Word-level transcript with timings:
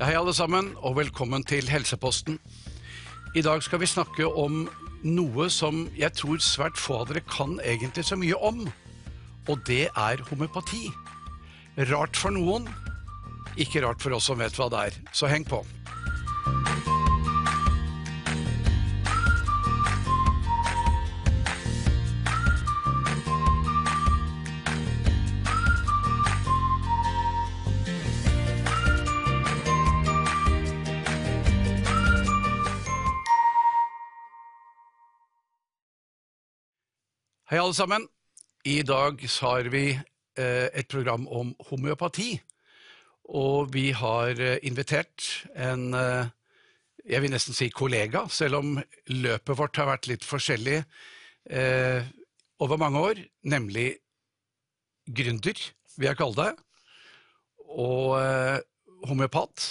Hei, 0.00 0.14
alle 0.16 0.32
sammen, 0.32 0.70
og 0.80 0.94
velkommen 0.96 1.42
til 1.44 1.66
Helseposten. 1.68 2.38
I 3.36 3.42
dag 3.44 3.60
skal 3.60 3.82
vi 3.82 3.88
snakke 3.90 4.24
om 4.24 4.62
noe 5.04 5.48
som 5.52 5.82
jeg 5.92 6.14
tror 6.16 6.40
svært 6.40 6.80
få 6.80 7.02
av 7.02 7.10
dere 7.10 7.20
kan 7.28 7.58
egentlig 7.60 8.06
så 8.08 8.16
mye 8.16 8.38
om. 8.40 8.62
Og 9.44 9.60
det 9.68 9.90
er 9.92 10.22
homøopati. 10.30 10.86
Rart 11.92 12.16
for 12.16 12.32
noen, 12.32 12.64
ikke 13.60 13.84
rart 13.84 14.00
for 14.00 14.16
oss 14.16 14.30
som 14.32 14.40
vet 14.40 14.56
hva 14.56 14.70
det 14.72 14.86
er. 14.86 14.96
Så 15.12 15.28
heng 15.28 15.44
på. 15.44 15.60
Alle 37.70 37.76
sammen. 37.76 38.08
I 38.66 38.80
dag 38.82 39.20
har 39.22 39.68
vi 39.70 39.92
eh, 39.94 40.66
et 40.74 40.88
program 40.90 41.28
om 41.28 41.52
homeopati. 41.68 42.32
Og 43.30 43.70
vi 43.70 43.92
har 43.94 44.34
eh, 44.42 44.58
invitert 44.66 45.46
en 45.54 45.94
eh, 45.94 46.26
jeg 47.06 47.22
vil 47.22 47.30
nesten 47.30 47.54
si 47.54 47.68
kollega, 47.70 48.24
selv 48.26 48.58
om 48.58 48.72
løpet 49.06 49.58
vårt 49.58 49.78
har 49.78 49.86
vært 49.86 50.08
litt 50.10 50.26
forskjellig 50.26 50.82
over 52.60 52.76
mange 52.76 53.00
år, 53.00 53.22
nemlig 53.48 53.86
gründer, 55.08 55.62
vil 55.96 56.10
jeg 56.10 56.18
kalle 56.20 56.36
det, 56.44 56.50
og 57.72 59.08
homeopat. 59.08 59.70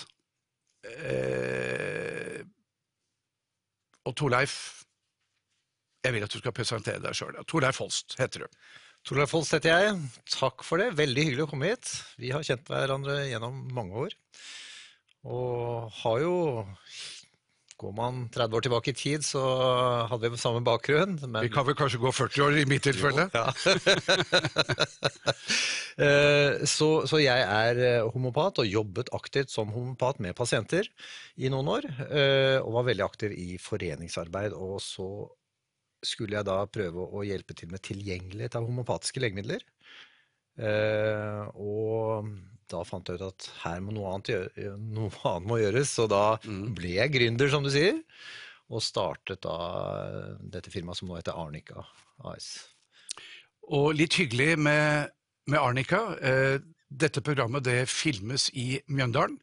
Og 4.09 4.17
Torleif 4.17 4.78
jeg 6.05 6.15
vil 6.15 6.25
at 6.25 6.33
du 6.33 6.39
skal 6.39 6.55
presentere 6.55 7.03
deg 7.03 7.17
sjøl. 7.17 7.37
Torleif 7.49 7.81
Holst 7.83 8.15
heter 8.19 8.45
du. 8.45 8.59
Torleif 9.07 9.35
Holst 9.35 9.55
heter 9.55 9.73
jeg. 9.73 9.99
Takk 10.31 10.65
for 10.67 10.81
det. 10.81 10.93
Veldig 10.99 11.27
hyggelig 11.27 11.45
å 11.45 11.51
komme 11.51 11.71
hit. 11.73 11.91
Vi 12.19 12.33
har 12.35 12.45
kjent 12.45 12.67
hverandre 12.71 13.21
gjennom 13.29 13.63
mange 13.75 14.07
år. 14.07 14.17
Og 15.27 15.89
har 16.01 16.21
jo 16.23 16.35
Går 17.79 17.93
man 17.95 18.25
30 18.27 18.57
år 18.57 18.63
tilbake 18.65 18.91
i 18.91 18.95
tid, 18.97 19.23
så 19.23 19.39
hadde 20.11 20.27
vi 20.33 20.39
samme 20.41 20.59
bakgrunn. 20.67 21.13
Men... 21.21 21.37
Vi 21.45 21.51
kan 21.53 21.63
vel 21.63 21.77
kanskje 21.79 22.01
gå 22.03 22.11
40 22.11 22.43
år 22.43 22.57
i 22.59 22.65
mitt 22.67 22.83
tilfelle? 22.83 23.29
Jo, 23.31 23.39
ja. 23.39 23.53
Eh, 25.99 26.61
så, 26.63 26.85
så, 27.09 27.17
jeg 27.19 27.43
er 27.43 27.79
eh, 27.83 28.05
homopat 28.13 28.61
og 28.61 28.69
jobbet 28.69 29.09
aktivt 29.17 29.51
som 29.51 29.73
homopat 29.73 30.21
med 30.23 30.31
pasienter 30.37 30.87
i 31.35 31.49
noen 31.51 31.67
år. 31.73 31.87
Eh, 32.05 32.55
og 32.61 32.77
var 32.77 32.85
veldig 32.87 33.03
aktiv 33.03 33.33
i 33.35 33.57
foreningsarbeid. 33.59 34.55
Og 34.55 34.77
så 34.79 35.09
skulle 36.05 36.39
jeg 36.39 36.47
da 36.47 36.61
prøve 36.71 37.05
å 37.05 37.25
hjelpe 37.27 37.55
til 37.57 37.71
med 37.71 37.83
tilgjengelighet 37.85 38.57
av 38.59 38.67
homopatiske 38.67 39.21
legemidler. 39.23 39.63
Eh, 40.59 41.43
og 41.55 42.29
da 42.69 42.83
fant 42.87 43.07
jeg 43.07 43.19
ut 43.19 43.27
at 43.29 43.47
her 43.63 43.79
må 43.83 43.95
noe 43.95 44.13
annet, 44.13 44.33
gjøre, 44.33 44.73
noe 44.79 45.11
annet 45.31 45.49
må 45.49 45.59
gjøres, 45.61 45.93
så 45.95 46.07
da 46.11 46.23
mm. 46.43 46.65
ble 46.77 46.95
jeg 46.97 47.15
gründer, 47.15 47.51
som 47.51 47.65
du 47.65 47.71
sier. 47.73 48.01
Og 48.69 48.83
startet 48.85 49.41
da 49.41 49.55
dette 50.53 50.69
firmaet 50.69 50.99
som 50.99 51.09
nå 51.09 51.17
heter 51.17 51.37
Arnica 51.39 51.87
AS. 52.29 52.51
Og 53.73 53.95
litt 53.97 54.17
hyggelig 54.19 54.53
med, 54.61 55.09
med 55.49 55.61
Arnica. 55.61 56.03
Eh, 56.21 56.59
dette 56.89 57.21
programmet 57.25 57.65
det 57.65 57.83
filmes 57.89 58.49
i 58.57 58.79
Mjøndalen. 58.89 59.37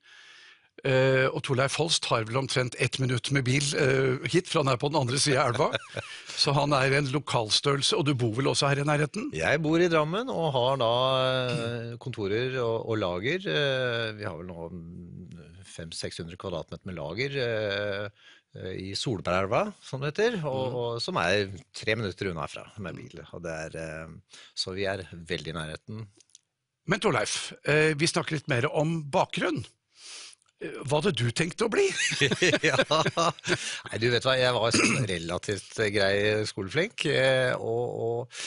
Uh, 0.84 1.32
og 1.32 1.40
Torleif 1.46 1.78
Holst 1.80 2.04
har 2.10 2.26
vel 2.28 2.36
omtrent 2.36 2.74
ett 2.82 2.98
minutt 3.00 3.30
med 3.32 3.46
bil 3.46 3.64
uh, 3.80 4.20
hit, 4.28 4.50
for 4.50 4.60
han 4.60 4.68
er 4.68 4.80
på 4.80 4.90
den 4.90 4.98
andre 5.00 5.18
sida 5.20 5.46
av 5.46 5.54
elva. 5.54 6.02
Så 6.42 6.52
han 6.52 6.74
er 6.76 6.98
en 6.98 7.08
lokalstørrelse. 7.14 7.96
Og 7.96 8.04
du 8.04 8.12
bor 8.18 8.34
vel 8.36 8.50
også 8.50 8.68
her 8.68 8.82
i 8.82 8.86
nærheten? 8.86 9.30
Jeg 9.36 9.62
bor 9.64 9.80
i 9.80 9.88
Drammen 9.88 10.28
og 10.32 10.50
har 10.54 10.80
da 10.82 10.92
uh, 11.16 11.94
kontorer 12.02 12.58
og, 12.60 12.90
og 12.92 13.00
lager. 13.00 13.46
vi 14.18 14.26
har 14.26 14.36
vel 14.36 14.50
nå 14.50 14.68
500-600 15.72 16.36
kvadratmeter 16.40 16.88
med 16.88 16.98
lager 16.98 17.38
i 18.76 18.94
Solbergelva, 18.96 19.66
som 19.84 20.00
det 20.00 20.14
heter. 20.14 20.38
Og, 20.48 20.60
mm. 20.60 20.76
og, 20.80 21.00
som 21.04 21.18
er 21.20 21.50
tre 21.76 21.96
minutter 21.96 22.30
unna 22.30 22.44
herfra 22.46 22.68
med 22.84 23.00
bil. 23.00 23.20
Er, 23.52 23.80
så 24.56 24.76
vi 24.76 24.86
er 24.88 25.04
veldig 25.12 25.52
i 25.52 25.56
nærheten. 25.56 26.06
Men 26.86 27.02
Torleif, 27.02 27.50
vi 27.98 28.08
snakker 28.08 28.38
litt 28.38 28.48
mer 28.48 28.68
om 28.70 29.00
bakgrunn. 29.12 29.64
Hva 30.56 31.02
hadde 31.02 31.12
du 31.12 31.26
tenkt 31.36 31.60
å 31.60 31.68
bli? 31.68 31.84
ja. 32.64 32.78
Nei, 32.80 33.98
du 34.00 34.06
vet 34.08 34.24
hva, 34.24 34.38
jeg 34.40 34.54
var 34.56 34.72
sånn 34.72 35.04
relativt 35.10 35.80
grei 35.92 36.46
skoleflink. 36.48 37.04
Eh, 37.12 37.52
og, 37.60 37.84
og 38.06 38.38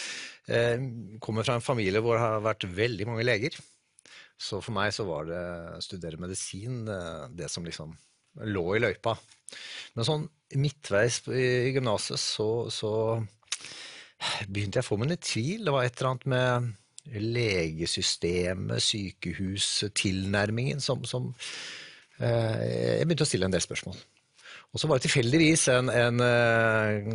eh, 0.50 0.82
kommer 1.22 1.46
fra 1.46 1.60
en 1.60 1.66
familie 1.66 2.02
hvor 2.02 2.18
det 2.18 2.24
har 2.24 2.48
vært 2.48 2.66
veldig 2.66 3.06
mange 3.12 3.28
leger. 3.28 3.54
Så 4.40 4.58
for 4.64 4.74
meg 4.74 4.90
så 4.96 5.06
var 5.06 5.28
det 5.30 5.44
å 5.76 5.84
studere 5.86 6.22
medisin 6.22 6.88
eh, 6.90 7.28
det 7.38 7.50
som 7.54 7.68
liksom 7.68 7.94
lå 8.50 8.64
i 8.74 8.82
løypa. 8.82 9.14
Men 9.94 10.08
sånn 10.08 10.26
midtveis 10.58 11.22
i 11.30 11.76
gymnaset 11.76 12.18
så, 12.22 12.70
så 12.74 12.92
begynte 14.48 14.80
jeg 14.80 14.88
å 14.88 14.88
få 14.88 14.98
meg 14.98 15.12
litt 15.14 15.30
tvil. 15.30 15.62
Det 15.68 15.76
var 15.76 15.86
et 15.86 15.94
eller 16.00 16.10
annet 16.16 16.26
med 16.34 16.74
legesystemet, 17.38 18.82
sykehustilnærmingen 18.82 20.82
som, 20.82 21.06
som 21.10 21.30
Eh, 21.34 21.89
jeg 22.20 23.06
begynte 23.08 23.24
å 23.24 23.30
stille 23.30 23.48
en 23.48 23.54
del 23.54 23.64
spørsmål. 23.64 24.00
Og 24.70 24.78
så 24.78 24.86
var 24.86 25.00
det 25.00 25.08
tilfeldigvis 25.08 25.64
en, 25.74 25.90
en, 25.90 26.22
eh, 26.22 27.08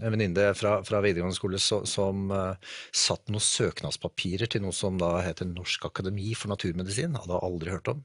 en 0.00 0.14
venninne 0.14 0.46
fra, 0.56 0.78
fra, 0.86 1.02
videregående 1.04 1.36
skole 1.36 1.60
som, 1.60 1.84
som 1.88 2.32
uh, 2.32 2.72
satt 2.88 3.28
noen 3.28 3.44
søknadspapirer 3.44 4.48
til 4.48 4.64
noe 4.64 4.72
som 4.76 4.96
da 5.00 5.18
heter 5.26 5.50
Norsk 5.50 5.84
akademi 5.90 6.32
for 6.38 6.52
naturmedisin. 6.54 7.18
Hadde 7.20 7.42
aldri 7.44 7.74
hørt 7.74 7.92
om. 7.92 8.00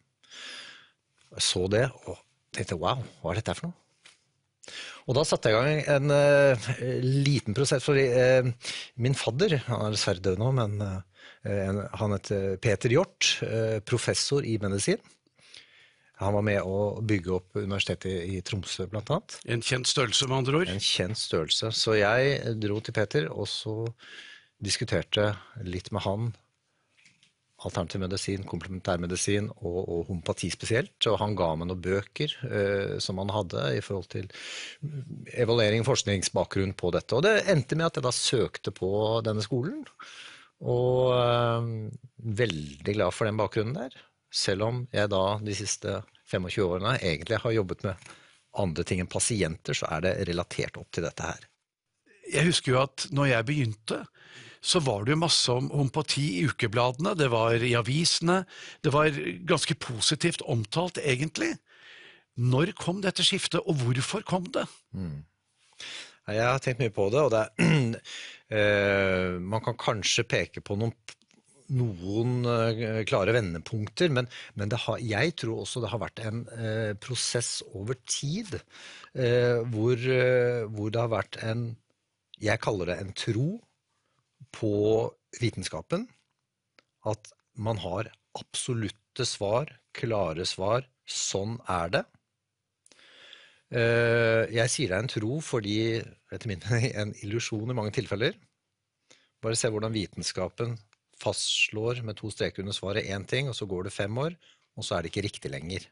Jeg 1.38 1.46
så 1.48 1.64
det 1.72 1.86
og 2.04 2.18
tenkte 2.56 2.80
wow, 2.82 3.00
hva 3.22 3.32
er 3.32 3.40
dette 3.40 3.56
for 3.56 3.70
noe? 3.70 3.78
Og 5.08 5.16
da 5.16 5.24
satte 5.24 5.54
jeg 5.54 5.56
i 5.56 5.64
gang 5.64 5.92
en 5.96 6.12
uh, 6.12 6.70
liten 7.00 7.56
prosess. 7.56 7.88
For 7.88 7.96
uh, 7.96 8.74
min 9.00 9.16
fadder, 9.16 9.62
han 9.70 9.86
er 9.88 9.96
dessverre 9.96 10.26
død 10.26 10.44
nå, 10.44 10.56
men 10.60 10.82
han 11.48 12.12
heter 12.12 12.58
Peter 12.60 12.92
Hjort, 12.92 13.38
professor 13.88 14.44
i 14.44 14.58
medisin. 14.60 15.00
Han 16.18 16.34
var 16.34 16.46
med 16.46 16.66
å 16.66 16.78
bygge 17.06 17.36
opp 17.36 17.60
Universitetet 17.60 18.26
i 18.26 18.40
Tromsø, 18.46 18.88
blant 18.90 19.12
annet. 19.14 19.38
En 19.46 19.62
kjent 19.62 19.90
størrelse, 19.90 20.26
med 20.30 20.40
andre 20.40 20.64
ord? 20.64 20.72
En 20.74 20.82
kjent 20.82 21.20
størrelse. 21.20 21.70
Så 21.78 21.94
jeg 22.00 22.58
dro 22.62 22.80
til 22.82 22.96
Peter, 22.98 23.30
og 23.30 23.46
så 23.52 23.76
diskuterte 24.64 25.30
litt 25.62 25.92
med 25.94 26.06
han 26.08 26.32
alternativ 27.66 28.02
medisin, 28.04 28.44
komplementærmedisin 28.46 29.50
og, 29.56 29.78
og 29.82 30.02
homopati 30.12 30.50
spesielt. 30.54 30.98
Og 31.10 31.18
han 31.22 31.36
ga 31.38 31.52
meg 31.58 31.72
noen 31.72 31.82
bøker 31.82 32.34
eh, 32.46 32.98
som 33.04 33.22
han 33.22 33.34
hadde 33.34 33.64
i 33.78 33.84
forhold 33.86 34.10
til 34.14 34.30
evaluering 35.34 35.82
og 35.82 35.90
forskningsbakgrunn 35.90 36.76
på 36.78 36.94
dette. 36.94 37.18
Og 37.18 37.26
det 37.26 37.48
endte 37.50 37.78
med 37.78 37.90
at 37.90 37.98
jeg 37.98 38.06
da 38.06 38.14
søkte 38.14 38.74
på 38.76 38.92
denne 39.26 39.46
skolen. 39.46 39.82
Og 40.66 41.16
eh, 41.18 41.72
veldig 42.44 42.98
glad 43.00 43.18
for 43.18 43.30
den 43.30 43.42
bakgrunnen 43.42 43.78
der. 43.78 43.98
Selv 44.38 44.68
om 44.68 44.86
jeg 44.94 45.10
da 45.10 45.24
de 45.42 45.56
siste 45.58 46.02
25 46.30 46.66
årene 46.68 46.98
egentlig 47.00 47.40
har 47.42 47.56
jobbet 47.56 47.86
med 47.88 48.10
andre 48.58 48.86
ting 48.88 49.02
enn 49.02 49.10
pasienter, 49.10 49.78
så 49.78 49.90
er 49.96 50.04
det 50.06 50.18
relatert 50.30 50.78
opp 50.80 50.90
til 50.94 51.06
dette 51.08 51.26
her. 51.26 51.48
Jeg 52.28 52.50
husker 52.50 52.74
jo 52.74 52.82
at 52.84 53.08
når 53.16 53.32
jeg 53.32 53.48
begynte, 53.48 54.02
så 54.62 54.82
var 54.84 55.06
det 55.06 55.14
jo 55.14 55.22
masse 55.22 55.54
om 55.54 55.70
homopati 55.72 56.26
i 56.42 56.46
ukebladene, 56.50 57.14
det 57.16 57.30
var 57.32 57.64
i 57.64 57.76
avisene, 57.78 58.42
det 58.84 58.92
var 58.94 59.16
ganske 59.48 59.78
positivt 59.80 60.44
omtalt, 60.50 61.00
egentlig. 61.00 61.54
Når 62.38 62.74
kom 62.78 63.00
dette 63.02 63.26
skiftet, 63.26 63.62
og 63.64 63.80
hvorfor 63.82 64.26
kom 64.28 64.50
det? 64.54 64.66
Mm. 64.94 65.24
Jeg 66.28 66.44
har 66.44 66.60
tenkt 66.60 66.82
mye 66.84 66.92
på 66.92 67.08
det, 67.14 67.22
og 67.24 67.32
det 67.32 67.46
er, 67.46 67.96
øh, 68.52 69.38
man 69.54 69.64
kan 69.64 69.78
kanskje 69.80 70.28
peke 70.28 70.62
på 70.66 70.76
noen 70.76 70.94
noen 71.76 72.46
uh, 72.48 73.04
klare 73.08 73.34
vendepunkter, 73.36 74.12
men, 74.14 74.30
men 74.56 74.72
har, 74.72 75.02
jeg 75.04 75.36
tror 75.40 75.64
også 75.64 75.84
det 75.84 75.92
har 75.92 76.02
vært 76.04 76.22
en 76.28 76.44
uh, 76.54 76.94
prosess 77.04 77.60
over 77.76 78.00
tid 78.08 78.56
uh, 78.58 79.64
hvor, 79.74 79.98
hvor, 80.72 80.92
det 80.94 81.02
har 81.02 81.12
vært 81.12 81.40
en 81.44 81.70
Jeg 82.40 82.62
kaller 82.62 82.92
det 82.92 83.00
en 83.02 83.14
tro 83.18 83.48
på 84.54 84.74
vitenskapen. 85.42 86.06
At 87.08 87.32
man 87.58 87.80
har 87.82 88.12
absolutte 88.38 89.26
svar, 89.26 89.72
klare 89.92 90.46
svar. 90.46 90.86
Sånn 91.08 91.58
er 91.72 91.90
det. 91.96 92.04
Jeg 93.74 94.70
sier 94.70 94.92
det 94.92 94.96
er 95.00 95.02
en 95.02 95.10
tro 95.10 95.40
fordi, 95.44 95.80
etter 96.32 96.52
min 96.52 96.62
mening, 96.62 96.92
en 96.94 97.16
illusjon 97.26 97.74
i 97.74 97.76
mange 97.76 97.96
tilfeller. 97.98 98.38
Bare 99.42 99.58
se 99.58 99.72
hvordan 99.74 99.96
vitenskapen 99.96 100.78
fastslår 101.22 102.04
med 102.06 102.18
to 102.20 102.32
streker 102.34 102.64
under 102.64 102.76
svaret 102.76 103.08
én 103.10 103.26
ting, 103.28 103.50
og 103.50 103.56
så 103.58 103.68
går 103.70 103.88
det 103.88 103.96
fem 103.96 104.18
år, 104.22 104.36
og 104.78 104.86
så 104.86 104.98
er 104.98 105.06
det 105.06 105.14
ikke 105.14 105.26
riktig 105.28 105.52
lenger. 105.54 105.88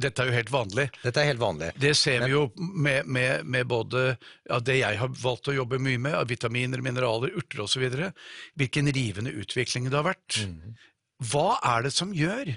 Dette 0.00 0.22
er 0.22 0.30
jo 0.30 0.36
helt 0.36 0.52
vanlig. 0.54 0.86
Dette 1.02 1.20
er 1.20 1.32
helt 1.32 1.42
vanlig. 1.42 1.72
Det 1.80 1.90
ser 1.98 2.22
vi 2.24 2.30
jo 2.30 2.44
med, 2.56 3.08
med, 3.10 3.44
med 3.44 3.66
både 3.68 4.04
ja, 4.14 4.60
det 4.62 4.78
jeg 4.78 5.00
har 5.00 5.12
valgt 5.22 5.50
å 5.50 5.56
jobbe 5.56 5.80
mye 5.82 5.98
med, 5.98 6.14
av 6.14 6.30
vitaminer, 6.30 6.82
mineraler, 6.84 7.34
urter 7.36 7.64
osv. 7.66 7.86
Hvilken 8.60 8.90
rivende 8.94 9.34
utvikling 9.34 9.90
det 9.90 9.98
har 9.98 10.06
vært. 10.12 10.40
Hva 11.32 11.58
er 11.74 11.88
det 11.88 11.94
som 11.96 12.14
gjør 12.16 12.54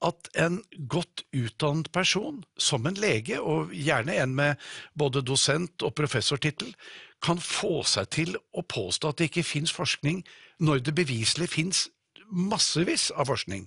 at 0.00 0.30
en 0.40 0.62
godt 0.88 1.26
utdannet 1.36 1.90
person, 1.92 2.40
som 2.56 2.88
en 2.88 2.96
lege, 2.96 3.36
og 3.36 3.74
gjerne 3.76 4.16
en 4.16 4.34
med 4.34 4.70
både 4.96 5.20
dosent- 5.20 5.84
og 5.84 5.92
professortittel, 5.98 6.72
kan 7.20 7.40
få 7.44 7.82
seg 7.84 8.08
til 8.16 8.38
å 8.56 8.64
påstå 8.64 9.10
at 9.10 9.20
det 9.20 9.28
ikke 9.28 9.44
fins 9.44 9.74
forskning, 9.76 10.22
når 10.60 10.84
det 10.84 10.94
beviselig 10.96 11.50
fins 11.52 11.88
massevis 12.30 13.10
av 13.16 13.30
forskning? 13.30 13.66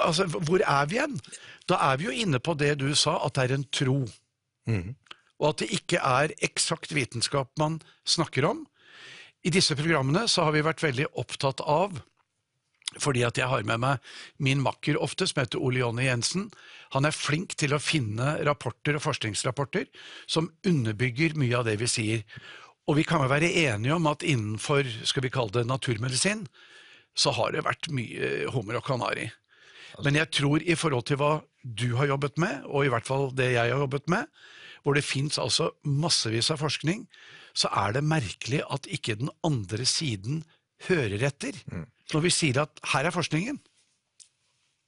Altså, 0.00 0.26
hvor 0.26 0.62
er 0.64 0.88
vi 0.88 0.96
igjen? 0.96 1.18
Da 1.68 1.78
er 1.92 2.00
vi 2.00 2.08
jo 2.08 2.16
inne 2.24 2.40
på 2.40 2.54
det 2.56 2.78
du 2.80 2.88
sa, 2.96 3.18
at 3.26 3.36
det 3.36 3.44
er 3.44 3.56
en 3.58 3.68
tro. 3.68 3.98
Og 5.42 5.48
at 5.50 5.58
det 5.62 5.72
ikke 5.74 6.00
er 6.00 6.32
eksakt 6.42 6.94
vitenskap 6.94 7.50
man 7.60 7.80
snakker 8.08 8.46
om. 8.48 8.64
I 9.44 9.50
disse 9.50 9.74
programmene 9.76 10.28
så 10.30 10.46
har 10.46 10.54
vi 10.54 10.64
vært 10.64 10.82
veldig 10.82 11.12
opptatt 11.18 11.60
av 11.66 12.00
fordi 13.00 13.22
at 13.24 13.38
jeg 13.40 13.48
har 13.48 13.62
med 13.64 13.80
meg 13.80 13.98
min 14.36 14.60
makker 14.60 14.98
ofte, 15.00 15.24
som 15.24 15.40
heter 15.40 15.62
Ole 15.64 15.80
Jonny 15.80 16.04
Jensen. 16.04 16.50
Han 16.92 17.06
er 17.08 17.16
flink 17.16 17.54
til 17.56 17.72
å 17.72 17.80
finne 17.80 18.34
rapporter 18.44 18.98
og 18.98 19.04
forskningsrapporter 19.06 19.86
som 20.28 20.50
underbygger 20.68 21.38
mye 21.40 21.56
av 21.56 21.64
det 21.70 21.78
vi 21.80 21.88
sier. 21.88 22.26
Og 22.90 22.98
vi 22.98 23.04
kan 23.06 23.22
jo 23.22 23.30
være 23.30 23.52
enige 23.68 23.94
om 23.94 24.08
at 24.10 24.24
innenfor 24.26 24.86
skal 25.06 25.24
vi 25.24 25.30
kalle 25.32 25.54
det 25.54 25.68
naturmedisin, 25.68 26.46
så 27.14 27.30
har 27.36 27.52
det 27.52 27.64
vært 27.66 27.90
mye 27.92 28.48
hummer 28.52 28.80
og 28.80 28.86
kanari. 28.86 29.28
Men 30.02 30.16
jeg 30.16 30.32
tror 30.32 30.64
i 30.64 30.76
forhold 30.78 31.06
til 31.06 31.20
hva 31.20 31.32
du 31.62 31.92
har 31.98 32.08
jobbet 32.10 32.40
med, 32.42 32.64
og 32.66 32.86
i 32.86 32.90
hvert 32.92 33.06
fall 33.06 33.28
det 33.36 33.52
jeg 33.52 33.74
har 33.74 33.84
jobbet 33.84 34.08
med, 34.10 34.26
hvor 34.82 34.96
det 34.98 35.04
fins 35.06 35.38
altså 35.38 35.70
massevis 35.86 36.50
av 36.50 36.62
forskning, 36.62 37.04
så 37.54 37.68
er 37.84 37.94
det 37.94 38.02
merkelig 38.08 38.62
at 38.72 38.88
ikke 38.90 39.18
den 39.20 39.30
andre 39.46 39.86
siden 39.86 40.42
hører 40.88 41.22
etter. 41.28 41.54
Når 42.12 42.24
vi 42.24 42.32
sier 42.34 42.64
at 42.64 42.80
her 42.94 43.06
er 43.06 43.14
forskningen. 43.14 43.60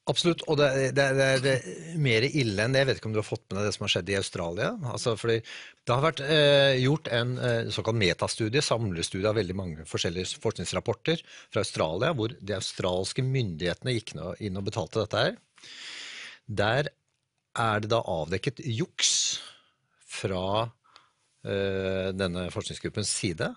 Absolutt, 0.05 0.43
og 0.53 0.59
det, 0.61 0.67
det, 0.93 1.05
det, 1.17 1.27
det 1.41 1.53
er 1.57 2.01
mer 2.05 2.27
ille 2.29 2.61
enn 2.61 2.75
det. 2.75 2.83
Jeg 2.83 2.89
vet 2.91 2.99
ikke 3.01 3.09
om 3.09 3.15
du 3.15 3.23
har 3.23 3.25
fått 3.25 3.47
med 3.49 3.57
deg 3.57 3.71
det 3.71 3.77
som 3.77 3.87
har 3.87 3.93
skjedd 3.95 4.11
i 4.13 4.17
Australia? 4.19 4.67
Altså, 4.91 5.15
fordi 5.17 5.39
det 5.41 5.95
har 5.95 6.05
vært 6.05 6.21
eh, 6.27 6.73
gjort 6.83 7.09
en 7.17 7.33
eh, 7.41 7.71
såkalt 7.73 7.97
metastudie, 8.03 8.61
samlestudie 8.65 9.31
av 9.31 9.39
veldig 9.41 9.57
mange 9.57 9.87
forskjellige 9.89 10.43
forskningsrapporter 10.45 11.25
fra 11.25 11.65
Australia, 11.65 12.13
hvor 12.19 12.37
de 12.37 12.57
australske 12.59 13.25
myndighetene 13.25 13.97
gikk 13.97 14.13
inn 14.45 14.61
og 14.61 14.69
betalte 14.69 15.07
dette 15.07 15.25
her. 15.25 15.41
Der 16.45 16.93
er 17.65 17.81
det 17.81 17.95
da 17.95 18.05
avdekket 18.05 18.61
juks 18.61 19.15
fra 20.05 20.45
eh, 21.49 22.13
denne 22.13 22.51
forskningsgruppens 22.53 23.17
side. 23.23 23.55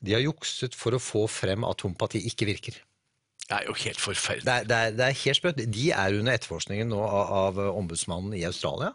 De 0.00 0.16
har 0.16 0.24
jukset 0.24 0.72
for 0.72 0.96
å 0.96 1.04
få 1.04 1.28
frem 1.28 1.68
at 1.68 1.84
homopati 1.84 2.24
ikke 2.32 2.48
virker. 2.48 2.80
Det 3.46 3.54
er 3.60 3.66
jo 3.68 3.74
helt 3.78 4.00
forferdelig. 4.02 4.44
Det 4.46 4.54
er, 4.54 4.64
det 4.66 4.76
er, 4.76 4.94
det 4.98 5.04
er 5.06 5.18
helt 5.22 5.38
sprøtt. 5.38 5.60
De 5.70 5.88
er 5.94 6.16
under 6.18 6.34
etterforskningen 6.34 6.88
nå 6.90 6.98
av, 7.06 7.34
av 7.46 7.60
ombudsmannen 7.76 8.34
i 8.34 8.42
Australia. 8.48 8.92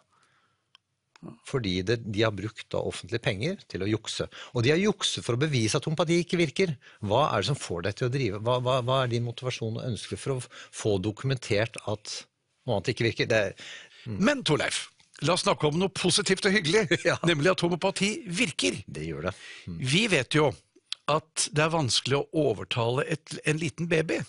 Fordi 1.46 1.76
det, 1.86 2.00
de 2.10 2.24
har 2.26 2.34
brukt 2.34 2.66
da 2.74 2.80
offentlige 2.82 3.22
penger 3.22 3.60
til 3.70 3.84
å 3.86 3.90
jukse. 3.90 4.26
Og 4.58 4.64
de 4.66 4.72
har 4.74 4.80
jukset 4.82 5.22
for 5.24 5.38
å 5.38 5.42
bevise 5.42 5.78
at 5.78 5.86
homopati 5.86 6.18
ikke 6.24 6.40
virker. 6.42 6.74
Hva 7.06 7.28
er 7.30 7.44
det 7.44 7.52
som 7.52 7.60
får 7.62 7.86
deg 7.86 8.00
til 8.00 8.08
å 8.10 8.14
drive? 8.16 8.40
Hva, 8.42 8.56
hva, 8.66 8.80
hva 8.88 8.98
er 9.04 9.12
din 9.14 9.28
motivasjon 9.28 9.78
og 9.78 9.86
ønske 9.86 10.18
for 10.18 10.40
å 10.40 10.42
få 10.48 10.96
dokumentert 11.06 11.78
at 11.86 12.16
noe 12.66 12.80
annet 12.80 12.90
ikke 12.96 13.06
virker? 13.12 13.30
Det, 13.30 13.42
mm. 14.08 14.18
Men 14.18 14.42
Torleif, 14.50 14.88
la 15.22 15.38
oss 15.38 15.46
snakke 15.46 15.70
om 15.70 15.78
noe 15.78 15.94
positivt 15.94 16.50
og 16.50 16.58
hyggelig, 16.58 16.88
Ja. 17.12 17.20
nemlig 17.30 17.54
at 17.54 17.62
homopati 17.68 18.16
virker. 18.26 18.82
det 18.90 19.06
gjør 19.12 19.30
det. 19.30 19.36
Vi 19.94 20.08
vet 20.12 20.40
jo 20.42 20.50
at 21.10 21.50
det 21.56 21.64
er 21.66 21.74
vanskelig 21.74 22.20
å 22.20 22.28
overtale 22.52 23.06
et, 23.10 23.38
en 23.46 23.60
liten 23.60 23.90
baby 23.92 24.22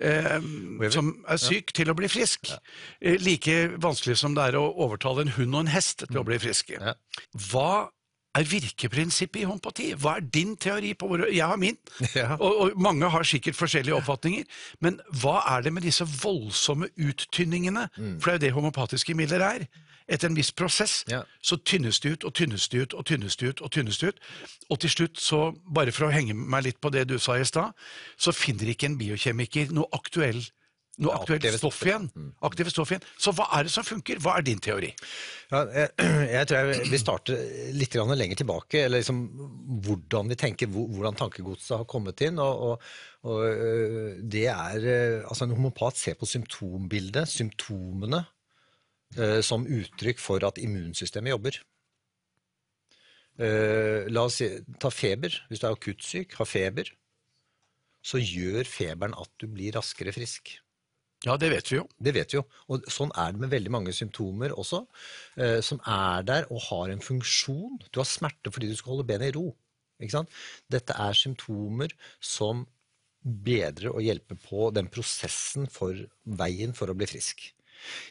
eh, 0.00 0.46
som 0.90 1.12
er 1.28 1.40
syk, 1.40 1.72
til 1.76 1.92
å 1.92 1.96
bli 1.98 2.08
frisk. 2.10 2.52
Eh, 3.00 3.18
like 3.22 3.76
vanskelig 3.82 4.18
som 4.18 4.36
det 4.36 4.50
er 4.50 4.58
å 4.60 4.68
overtale 4.84 5.26
en 5.26 5.34
hund 5.36 5.54
og 5.54 5.66
en 5.66 5.74
hest 5.74 6.06
til 6.08 6.22
å 6.22 6.26
bli 6.26 6.38
friske. 6.42 6.78
Ja. 6.80 6.96
Hva 7.50 7.90
er 8.34 8.46
virkeprinsippet 8.48 9.42
i 9.42 9.44
homopati? 9.44 9.90
Hva 10.00 10.16
er 10.16 10.24
din 10.32 10.54
teori 10.56 10.94
på 10.96 11.06
hvor 11.10 11.24
Jeg 11.28 11.46
har 11.46 11.56
min, 11.60 11.76
Ja. 12.16 12.34
og, 12.40 12.56
og 12.60 12.70
mange 12.80 13.08
har 13.10 13.22
sikkert 13.28 13.56
forskjellige 13.58 13.94
oppfatninger. 13.98 14.44
Men 14.80 15.00
hva 15.20 15.42
er 15.56 15.62
det 15.66 15.72
med 15.72 15.82
disse 15.84 16.04
voldsomme 16.04 16.88
uttynningene? 16.96 17.88
For 18.20 18.30
det 18.30 18.32
er 18.32 18.38
jo 18.38 18.44
det 18.46 18.52
homopatiske 18.56 19.14
midler 19.18 19.44
er. 19.44 19.66
Etter 20.08 20.28
en 20.28 20.36
viss 20.36 20.50
prosess 20.52 21.04
Ja. 21.08 21.22
så 21.42 21.56
tynnes 21.62 22.00
det 22.02 22.10
ut 22.16 22.24
og 22.24 22.34
tynnes 22.34 22.68
det 22.68 22.80
ut 22.82 22.94
og 22.98 23.04
tynnes 23.06 23.36
det 23.38 23.48
ut 23.52 23.60
og 23.62 23.70
tynnes 23.72 23.98
det 23.98 24.08
ut. 24.08 24.18
Og 24.70 24.80
til 24.80 24.90
slutt, 24.90 25.20
så, 25.20 25.52
bare 25.74 25.92
for 25.92 26.08
å 26.08 26.10
henge 26.12 26.34
meg 26.34 26.64
litt 26.66 26.80
på 26.82 26.90
det 26.90 27.06
du 27.08 27.18
sa 27.22 27.36
i 27.38 27.44
stad, 27.44 27.70
så 28.18 28.32
finner 28.34 28.72
ikke 28.72 28.86
en 28.90 28.98
biokjemiker 28.98 29.70
noe 29.76 29.86
aktuell 29.92 30.42
noe 31.00 31.14
aktuelt 31.16 31.46
stoff 31.56 31.78
igjen. 31.86 32.10
Aktive 32.44 32.68
stoff 32.70 32.90
igjen. 32.92 33.02
Så 33.18 33.32
hva 33.32 33.46
er 33.56 33.64
det 33.64 33.72
som 33.72 33.82
funker? 33.86 34.18
Hva 34.20 34.34
er 34.38 34.44
din 34.44 34.58
teori? 34.60 34.90
Ja, 35.52 35.66
jeg, 35.68 35.90
jeg 36.32 36.48
tror 36.48 36.58
jeg 36.58 36.84
vil 36.88 37.00
starte 37.00 37.36
litt 37.76 37.96
lenger 37.96 38.38
tilbake. 38.40 38.84
eller 38.86 39.02
liksom 39.02 39.20
Hvordan 39.84 40.30
vi 40.32 40.38
tenker, 40.40 40.70
hvordan 40.72 41.18
tankegodset 41.18 41.76
har 41.76 41.88
kommet 41.88 42.20
inn. 42.24 42.38
og, 42.40 42.62
og, 42.68 42.86
og 43.28 43.44
øh, 43.48 44.22
det 44.22 44.46
er, 44.48 44.78
øh, 44.80 45.18
altså 45.28 45.44
En 45.44 45.56
homopat 45.56 45.96
ser 45.96 46.14
på 46.14 46.26
symptombildet, 46.26 47.28
symptomene, 47.28 48.24
øh, 49.18 49.42
som 49.42 49.66
uttrykk 49.68 50.18
for 50.18 50.40
at 50.46 50.58
immunsystemet 50.58 51.36
jobber. 51.36 51.60
La 53.42 54.26
oss 54.28 54.36
si, 54.38 54.46
ta 54.78 54.90
feber. 54.92 55.32
Hvis 55.48 55.62
du 55.62 55.66
er 55.66 55.72
akuttsyk, 55.72 56.34
har 56.36 56.44
feber, 56.44 56.90
så 58.04 58.20
gjør 58.20 58.68
feberen 58.68 59.16
at 59.18 59.30
du 59.40 59.48
blir 59.48 59.72
raskere 59.74 60.12
frisk. 60.12 60.52
Ja, 61.22 61.36
det 61.38 61.52
vet 61.52 61.70
vi 61.70 61.78
jo. 61.78 61.86
Det 62.02 62.12
vet 62.16 62.32
vi 62.34 62.40
jo. 62.40 62.42
Og 62.72 62.86
sånn 62.90 63.12
er 63.14 63.34
det 63.34 63.42
med 63.44 63.52
veldig 63.52 63.70
mange 63.70 63.94
symptomer 63.94 64.54
også, 64.58 64.82
eh, 65.38 65.60
som 65.62 65.78
er 65.86 66.26
der 66.26 66.48
og 66.50 66.64
har 66.66 66.90
en 66.90 67.04
funksjon. 67.04 67.78
Du 67.90 68.00
har 68.02 68.08
smerte 68.10 68.50
fordi 68.50 68.72
du 68.72 68.76
skal 68.78 68.96
holde 68.96 69.06
benet 69.06 69.30
i 69.30 69.36
ro. 69.36 69.52
Ikke 70.02 70.16
sant? 70.16 70.38
Dette 70.72 70.96
er 70.98 71.14
symptomer 71.14 71.94
som 72.18 72.64
bedrer 73.22 73.92
og 73.92 74.02
hjelper 74.02 74.38
på 74.42 74.70
den 74.74 74.88
prosessen 74.90 75.68
for 75.70 75.94
veien 76.26 76.74
for 76.74 76.90
å 76.90 76.96
bli 76.98 77.06
frisk. 77.06 77.44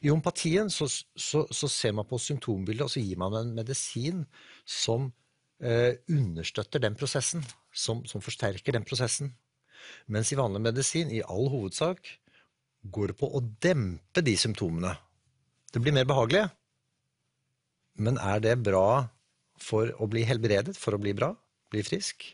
I 0.04 0.12
homopatien 0.12 0.72
så, 0.72 0.88
så, 0.88 1.44
så 1.52 1.68
ser 1.72 1.96
man 1.96 2.08
på 2.08 2.20
symptombildet, 2.20 2.86
og 2.86 2.94
så 2.94 3.04
gir 3.04 3.20
man 3.20 3.36
en 3.40 3.54
medisin 3.56 4.24
som 4.68 5.10
eh, 5.64 6.00
understøtter 6.12 6.84
den 6.84 6.96
prosessen, 7.00 7.44
som, 7.76 8.06
som 8.08 8.24
forsterker 8.24 8.76
den 8.76 8.88
prosessen. 8.88 9.34
Mens 10.12 10.32
i 10.32 10.40
vanlig 10.40 10.64
medisin, 10.64 11.12
i 11.12 11.24
all 11.28 11.50
hovedsak, 11.52 12.08
går 12.84 13.14
på 13.18 13.30
å 13.30 13.42
dempe 13.62 14.24
de 14.26 14.36
symptomene. 14.40 14.96
Det 15.72 15.82
blir 15.84 15.96
mer 15.96 16.08
behagelig. 16.10 16.48
Men 18.02 18.18
er 18.18 18.42
det 18.44 18.58
bra 18.64 19.08
for 19.62 19.92
å 20.02 20.08
bli 20.10 20.24
helbredet, 20.26 20.78
for 20.80 20.96
å 20.96 21.02
bli 21.02 21.14
bra, 21.18 21.32
bli 21.72 21.84
frisk? 21.86 22.26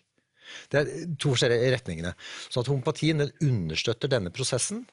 Det 0.72 0.80
er 0.80 0.92
to 1.20 1.34
forskjellige 1.34 1.74
retningene. 1.76 2.14
Så 2.48 2.62
at 2.62 2.70
homopatien 2.72 3.26
understøtter 3.44 4.12
denne 4.12 4.32
prosessen. 4.32 4.86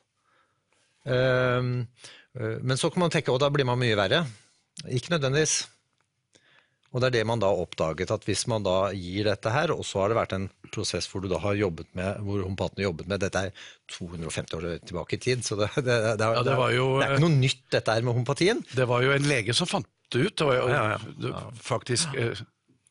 Ehm, 1.06 1.86
øh, 2.34 2.58
Men 2.62 2.76
så 2.76 2.90
kan 2.90 3.00
man 3.00 3.10
tenke, 3.10 3.32
at 3.32 3.40
da 3.40 3.50
blir 3.50 3.64
man 3.64 3.78
mye 3.78 3.96
verre. 3.96 4.26
Ikke 4.90 5.14
nødvendigvis. 5.14 5.68
Og 6.94 7.02
det 7.02 7.08
er 7.08 7.16
det 7.16 7.24
man 7.26 7.40
da 7.42 7.50
har 7.50 7.58
oppdaget, 7.64 8.12
at 8.14 8.24
hvis 8.28 8.44
man 8.50 8.62
da 8.62 8.76
gir 8.94 9.26
dette 9.26 9.50
her, 9.50 9.72
og 9.74 9.82
så 9.86 10.04
har 10.04 10.12
det 10.12 10.18
vært 10.20 10.36
en 10.36 10.46
prosess 10.70 11.08
hvor 11.10 11.24
du 11.24 11.26
da 11.32 11.40
har 11.42 11.58
jobbet 11.58 11.90
med, 11.98 12.20
hvor 12.22 12.44
homopatene 12.46 12.86
jobbet 12.86 13.10
med, 13.10 13.22
dette 13.24 13.42
er 13.48 13.66
250 13.90 14.56
år 14.60 14.68
tilbake 14.86 15.18
i 15.18 15.22
tid, 15.26 15.42
så 15.46 15.58
det, 15.58 15.72
det, 15.76 15.84
det, 15.90 16.14
det, 16.22 16.30
Ja, 16.38 16.44
det 16.46 16.56
var 16.60 16.74
jo, 16.74 16.88
det 17.00 17.08
er 17.08 17.16
ikke 17.16 17.26
noe 17.26 17.40
nytt 17.42 17.64
dette 17.74 17.98
her 17.98 18.06
med 18.06 18.14
homopatien. 18.14 18.62
Det 18.78 18.86
var 18.90 19.02
jo 19.02 19.14
en 19.16 19.26
lege 19.26 19.56
som 19.58 19.70
fant 19.70 19.90
det 20.14 20.28
ut. 20.28 20.36
Det 20.38 20.46
var 20.46 20.60
jo 20.60 20.68
Ja, 20.70 20.82
ja, 21.26 21.42
faktisk 21.58 22.14
eh, 22.14 22.44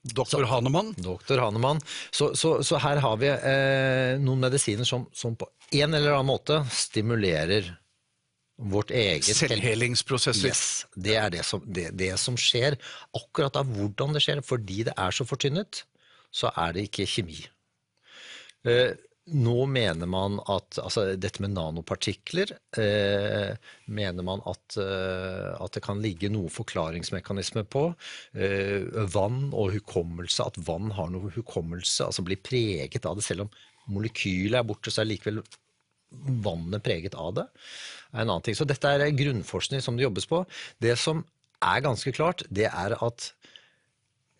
doktor 0.03 0.43
Hanemann. 0.51 0.91
Doktor 0.99 1.39
Hanemann. 1.39 1.79
Så, 2.11 2.33
så, 2.35 2.57
så 2.63 2.81
her 2.83 2.99
har 3.03 3.21
vi 3.21 3.31
eh, 3.31 4.19
noen 4.19 4.43
medisiner 4.43 4.87
som, 4.87 5.07
som 5.15 5.37
på 5.39 5.47
en 5.71 5.93
eller 5.95 6.11
annen 6.17 6.29
måte 6.33 6.59
stimulerer 6.71 7.71
vårt 8.57 8.91
eget 8.91 9.35
Selvhelingsprosesser. 9.37 10.51
Yes, 10.51 10.65
det 10.95 11.15
er 11.19 11.31
det 11.33 11.45
som, 11.47 11.63
det, 11.65 11.89
det 11.97 12.13
som 12.21 12.37
skjer. 12.39 12.77
Akkurat 13.17 13.57
av 13.59 13.71
hvordan 13.73 14.13
det 14.15 14.23
skjer, 14.25 14.43
fordi 14.45 14.83
det 14.89 14.93
er 14.97 15.15
så 15.15 15.25
fortynnet, 15.27 15.83
så 16.33 16.51
er 16.57 16.75
det 16.75 16.87
ikke 16.89 17.09
kjemi. 17.09 17.41
Eh, 18.69 18.93
nå 19.31 19.65
mener 19.71 20.09
man 20.09 20.35
at 20.51 20.77
altså 20.83 21.05
dette 21.15 21.39
med 21.43 21.53
nanopartikler 21.55 22.49
eh, 22.75 23.53
mener 23.87 24.25
man 24.27 24.43
at, 24.49 24.77
eh, 24.81 25.53
at 25.55 25.77
det 25.77 25.83
kan 25.85 26.01
ligge 26.03 26.27
noe 26.31 26.51
forklaringsmekanisme 26.51 27.63
på. 27.71 27.85
Eh, 28.35 28.83
vann 29.15 29.45
og 29.55 29.71
hukommelse, 29.77 30.43
at 30.43 30.59
vann 30.67 30.91
har 30.97 31.11
noe 31.13 31.31
hukommelse, 31.31 32.09
altså 32.09 32.25
blir 32.27 32.41
preget 32.43 33.07
av 33.07 33.15
det. 33.19 33.23
Selv 33.23 33.47
om 33.47 33.53
molekylet 33.95 34.59
er 34.59 34.67
borte, 34.67 34.91
så 34.91 35.03
er 35.03 35.13
likevel 35.13 35.39
vannet 36.43 36.83
preget 36.85 37.15
av 37.17 37.31
det, 37.39 37.47
er 38.13 38.21
en 38.21 38.29
annen 38.29 38.45
ting. 38.45 38.57
Så 38.57 38.67
dette 38.69 38.89
er 38.89 39.09
grunnforskning 39.17 39.81
som 39.83 39.97
det 39.97 40.05
jobbes 40.05 40.27
på. 40.29 40.43
Det 40.83 40.95
som 41.01 41.23
er 41.63 41.83
ganske 41.85 42.13
klart, 42.15 42.43
det 42.53 42.67
er 42.69 42.95
at 42.99 43.29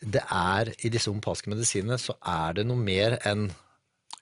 det 0.04 0.24
er 0.28 0.74
i 0.84 0.92
disse 0.92 1.08
homeopatiske 1.12 1.52
medisinene 1.52 1.96
så 2.02 2.16
er 2.28 2.58
det 2.58 2.66
noe 2.68 2.80
mer 2.80 3.18
enn 3.28 3.50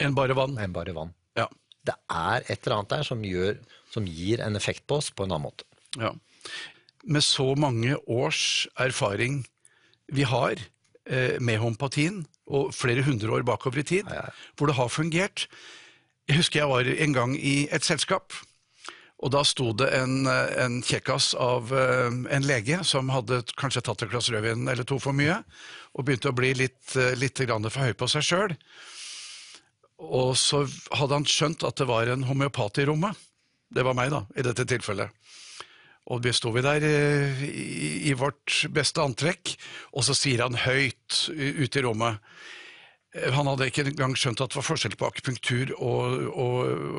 Enn 0.01 0.15
bare 0.17 0.33
vann. 0.37 0.55
enn 0.57 0.73
bare 0.73 0.93
vann. 0.97 1.11
Ja. 1.37 1.47
Det 1.85 1.93
er 2.09 2.43
et 2.47 2.65
eller 2.65 2.79
annet 2.79 2.93
der 2.93 3.03
som, 3.05 3.23
gjør, 3.25 3.57
som 3.93 4.05
gir 4.05 4.41
en 4.41 4.57
effekt 4.57 4.85
på 4.89 4.97
oss 5.01 5.09
på 5.13 5.25
en 5.25 5.33
annen 5.33 5.49
måte. 5.49 5.65
ja. 5.97 6.13
Med 7.03 7.23
så 7.25 7.55
mange 7.57 7.95
års 8.05 8.67
erfaring 8.77 9.39
vi 10.13 10.21
har 10.21 10.53
eh, 11.09 11.39
med 11.41 11.57
homopatien, 11.57 12.27
og 12.45 12.73
flere 12.75 13.01
hundre 13.01 13.31
år 13.31 13.45
bakover 13.47 13.79
i 13.81 13.83
tid, 13.83 14.09
ja. 14.11 14.27
hvor 14.55 14.67
det 14.69 14.75
har 14.75 14.87
fungert 14.91 15.47
Jeg 16.27 16.37
husker 16.37 16.59
jeg 16.59 16.69
var 16.69 16.85
en 16.85 17.13
gang 17.13 17.33
i 17.35 17.67
et 17.73 17.83
selskap. 17.83 18.33
Og 19.21 19.29
da 19.29 19.43
sto 19.45 19.69
det 19.77 19.91
en, 19.93 20.25
eh, 20.25 20.53
en 20.63 20.79
kjekkas 20.81 21.33
av 21.37 21.69
eh, 21.77 22.09
en 22.09 22.47
lege 22.47 22.81
som 22.87 23.11
hadde 23.13 23.43
kanskje 23.59 23.83
tatt 23.85 24.01
et 24.01 24.09
glass 24.09 24.31
rødvin 24.33 24.65
eller 24.71 24.87
to 24.87 24.97
for 25.01 25.13
mye, 25.13 25.43
og 25.93 26.07
begynte 26.07 26.31
å 26.31 26.37
bli 26.37 26.53
litt, 26.57 26.95
eh, 26.95 27.13
litt 27.19 27.37
for 27.37 27.85
høy 27.85 27.93
på 27.93 28.09
seg 28.09 28.25
sjøl. 28.25 28.55
Og 30.01 30.33
så 30.35 30.65
hadde 30.97 31.13
han 31.13 31.29
skjønt 31.29 31.63
at 31.67 31.77
det 31.77 31.85
var 31.85 32.09
en 32.09 32.25
homeopat 32.25 32.81
i 32.81 32.87
rommet. 32.89 33.17
Det 33.71 33.85
var 33.85 33.93
meg, 33.93 34.09
da, 34.09 34.25
i 34.35 34.41
dette 34.41 34.65
tilfellet. 34.65 35.13
Og 36.09 36.23
vi 36.25 36.33
sto 36.33 36.49
der 36.57 36.81
i, 36.81 38.09
i 38.09 38.13
vårt 38.17 38.65
beste 38.73 39.03
antrekk, 39.05 39.53
og 39.93 40.03
så 40.03 40.17
sier 40.17 40.41
han 40.41 40.57
høyt 40.57 41.29
ute 41.29 41.77
i 41.77 41.83
rommet 41.85 42.17
Han 43.35 43.45
hadde 43.45 43.67
ikke 43.69 43.85
engang 43.85 44.15
skjønt 44.17 44.41
at 44.41 44.49
det 44.49 44.57
var 44.57 44.65
forskjell 44.65 44.97
på 44.97 45.11
akupunktur 45.11 45.73
og, 45.77 46.25
og 46.31 46.90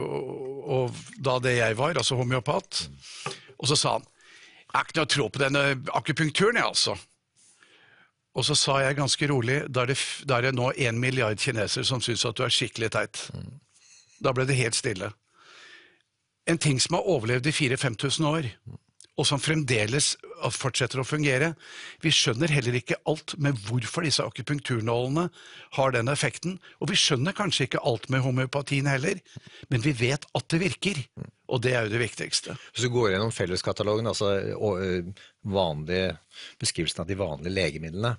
da 1.23 1.39
det 1.43 1.57
jeg 1.59 1.79
var, 1.79 1.97
altså 1.97 2.19
homeopat. 2.19 2.87
Og 3.59 3.71
så 3.71 3.79
sa 3.79 3.97
han 3.99 4.09
Jeg 4.73 4.79
har 4.79 4.87
ikke 4.89 5.01
noe 5.03 5.11
tro 5.13 5.25
på 5.29 5.41
denne 5.43 5.63
akupunkturen, 5.93 6.57
jeg, 6.57 6.65
altså. 6.65 6.95
Og 8.33 8.47
så 8.49 8.55
sa 8.57 8.79
jeg 8.81 8.97
ganske 8.97 9.27
rolig 9.29 9.59
da 9.69 9.83
er 9.83 9.93
det, 9.93 9.99
da 10.25 10.39
er 10.39 10.47
det 10.47 10.55
nå 10.57 10.71
en 10.73 11.01
milliard 11.01 11.37
kinesere 11.37 11.85
som 11.85 12.01
syns 12.01 12.25
at 12.25 12.39
du 12.39 12.47
er 12.47 12.55
skikkelig 12.55 12.89
teit. 12.95 13.27
Da 14.25 14.33
ble 14.33 14.47
det 14.49 14.57
helt 14.57 14.79
stille. 14.79 15.11
En 16.49 16.59
ting 16.59 16.81
som 16.81 16.97
har 16.97 17.05
overlevd 17.07 17.47
i 17.47 17.53
4000-5000 17.53 18.27
år, 18.27 18.49
og 19.23 19.29
som 19.29 19.39
fremdeles 19.39 20.17
fortsetter 20.51 20.99
å 20.99 21.07
fungere. 21.07 21.53
Vi 22.03 22.11
skjønner 22.15 22.51
heller 22.51 22.75
ikke 22.75 22.99
alt 23.09 23.37
med 23.43 23.61
hvorfor 23.69 24.03
disse 24.03 24.25
akupunkturnålene 24.27 25.29
har 25.77 25.95
den 25.95 26.11
effekten, 26.11 26.57
og 26.83 26.91
vi 26.91 26.99
skjønner 26.99 27.37
kanskje 27.39 27.69
ikke 27.69 27.85
alt 27.87 28.09
med 28.11 28.25
homeopatien 28.25 28.91
heller, 28.91 29.21
men 29.71 29.85
vi 29.85 29.95
vet 29.95 30.27
at 30.35 30.49
det 30.51 30.63
virker, 30.65 30.99
og 31.53 31.63
det 31.63 31.77
er 31.77 31.87
jo 31.87 31.93
det 31.95 32.03
viktigste. 32.03 32.57
Hvis 32.75 32.89
du 32.89 32.91
går 32.95 33.13
gjennom 33.13 33.35
felleskatalogen, 33.35 34.11
altså 34.11 34.33
vanlige, 35.47 36.17
beskrivelsen 36.63 37.05
av 37.05 37.13
de 37.13 37.19
vanlige 37.21 37.55
legemidlene, 37.55 38.17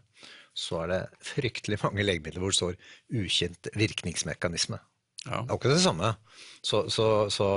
så 0.53 0.83
er 0.85 0.91
det 0.93 1.01
fryktelig 1.33 1.81
mange 1.81 2.05
legemidler 2.05 2.43
hvor 2.43 2.53
det 2.53 2.59
står 2.59 2.75
'ukjent 3.11 3.71
virkningsmekanisme'. 3.73 4.79
Ja. 5.25 5.41
Det 5.41 5.49
er 5.49 5.51
jo 5.51 5.59
ikke 5.59 5.71
det 5.73 5.83
samme. 5.83 6.13
Så, 6.61 6.85
så, 6.93 7.07
så 7.33 7.47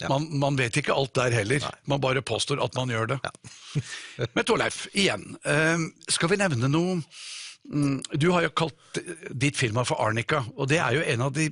ja. 0.00 0.08
Man, 0.12 0.28
man 0.38 0.56
vet 0.58 0.76
ikke 0.80 0.94
alt 0.94 1.14
der 1.18 1.34
heller, 1.34 1.64
man 1.90 2.00
bare 2.00 2.22
påstår 2.22 2.60
at 2.64 2.74
man 2.78 2.90
gjør 2.92 3.08
det. 3.14 3.18
Men 4.36 4.44
Torleif, 4.46 4.84
igjen, 4.94 5.24
eh, 5.44 5.88
skal 6.08 6.30
vi 6.32 6.38
nevne 6.40 6.70
noe 6.70 7.00
mm, 7.00 7.96
Du 8.14 8.30
har 8.34 8.46
jo 8.46 8.52
kalt 8.56 9.00
ditt 9.34 9.58
firma 9.58 9.84
for 9.88 10.00
Arnica, 10.04 10.44
og 10.56 10.70
det 10.70 10.78
er 10.82 10.98
jo 10.98 11.02
en 11.14 11.26
av 11.26 11.34
de 11.36 11.48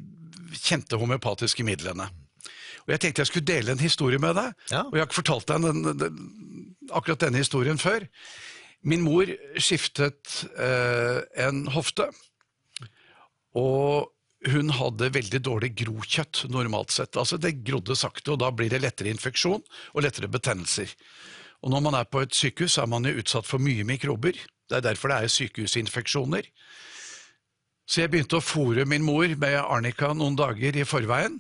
kjente 0.57 0.97
homeopatiske 0.97 1.67
midlene. 1.67 2.07
Og 2.87 2.93
Jeg 2.95 3.03
tenkte 3.03 3.25
jeg 3.25 3.33
skulle 3.33 3.51
dele 3.51 3.75
en 3.75 3.83
historie 3.83 4.19
med 4.23 4.37
deg, 4.39 4.53
Ja. 4.71 4.85
og 4.87 4.95
jeg 4.95 5.03
har 5.03 5.09
ikke 5.11 5.21
fortalt 5.23 5.49
deg 5.51 5.65
den, 5.67 5.99
den, 5.99 6.21
akkurat 6.95 7.25
denne 7.27 7.43
historien 7.43 7.79
før. 7.83 8.07
Min 8.87 9.03
mor 9.03 9.27
skiftet 9.59 10.45
eh, 10.55 11.19
en 11.49 11.65
hofte, 11.75 12.07
og 13.57 14.13
hun 14.53 14.71
hadde 14.75 15.13
veldig 15.15 15.41
dårlig 15.45 15.73
grokjøtt 15.79 16.45
normalt 16.53 16.95
sett. 16.95 17.17
Altså 17.17 17.39
Det 17.41 17.59
grodde 17.67 17.97
sakte, 17.99 18.35
og 18.35 18.41
da 18.43 18.51
blir 18.55 18.71
det 18.73 18.83
lettere 18.83 19.13
infeksjon 19.13 19.63
og 19.63 20.05
lettere 20.05 20.31
betennelser. 20.31 20.93
Og 21.65 21.73
når 21.73 21.85
man 21.87 21.97
er 21.99 22.09
på 22.11 22.23
et 22.23 22.35
sykehus, 22.35 22.79
er 22.79 22.87
man 22.91 23.07
jo 23.09 23.17
utsatt 23.21 23.49
for 23.49 23.63
mye 23.63 23.85
mikrober. 23.87 24.37
Det 24.67 24.79
er 24.79 24.85
derfor 24.85 25.11
det 25.11 25.19
er 25.19 25.33
sykehusinfeksjoner. 25.33 26.49
Så 27.87 28.03
jeg 28.03 28.11
begynte 28.13 28.41
å 28.41 28.45
fòre 28.45 28.87
min 28.89 29.05
mor 29.07 29.31
med 29.39 29.61
arnika 29.63 30.11
noen 30.15 30.37
dager 30.39 30.77
i 30.77 30.87
forveien. 30.87 31.39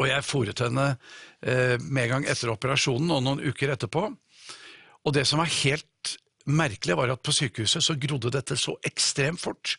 Og 0.00 0.08
jeg 0.08 0.26
fòret 0.26 0.62
henne 0.64 0.86
eh, 1.42 1.76
med 1.78 2.06
en 2.06 2.12
gang 2.14 2.26
etter 2.32 2.50
operasjonen 2.52 3.12
og 3.14 3.22
noen 3.24 3.44
uker 3.44 3.74
etterpå. 3.74 4.08
Og 5.04 5.14
det 5.14 5.26
som 5.28 5.40
var 5.40 5.52
helt 5.60 6.16
merkelig, 6.50 6.96
var 6.96 7.12
at 7.14 7.22
på 7.22 7.34
sykehuset 7.36 7.84
så 7.84 7.96
grodde 8.00 8.32
dette 8.34 8.56
så 8.58 8.74
ekstremt 8.86 9.40
fort 9.40 9.76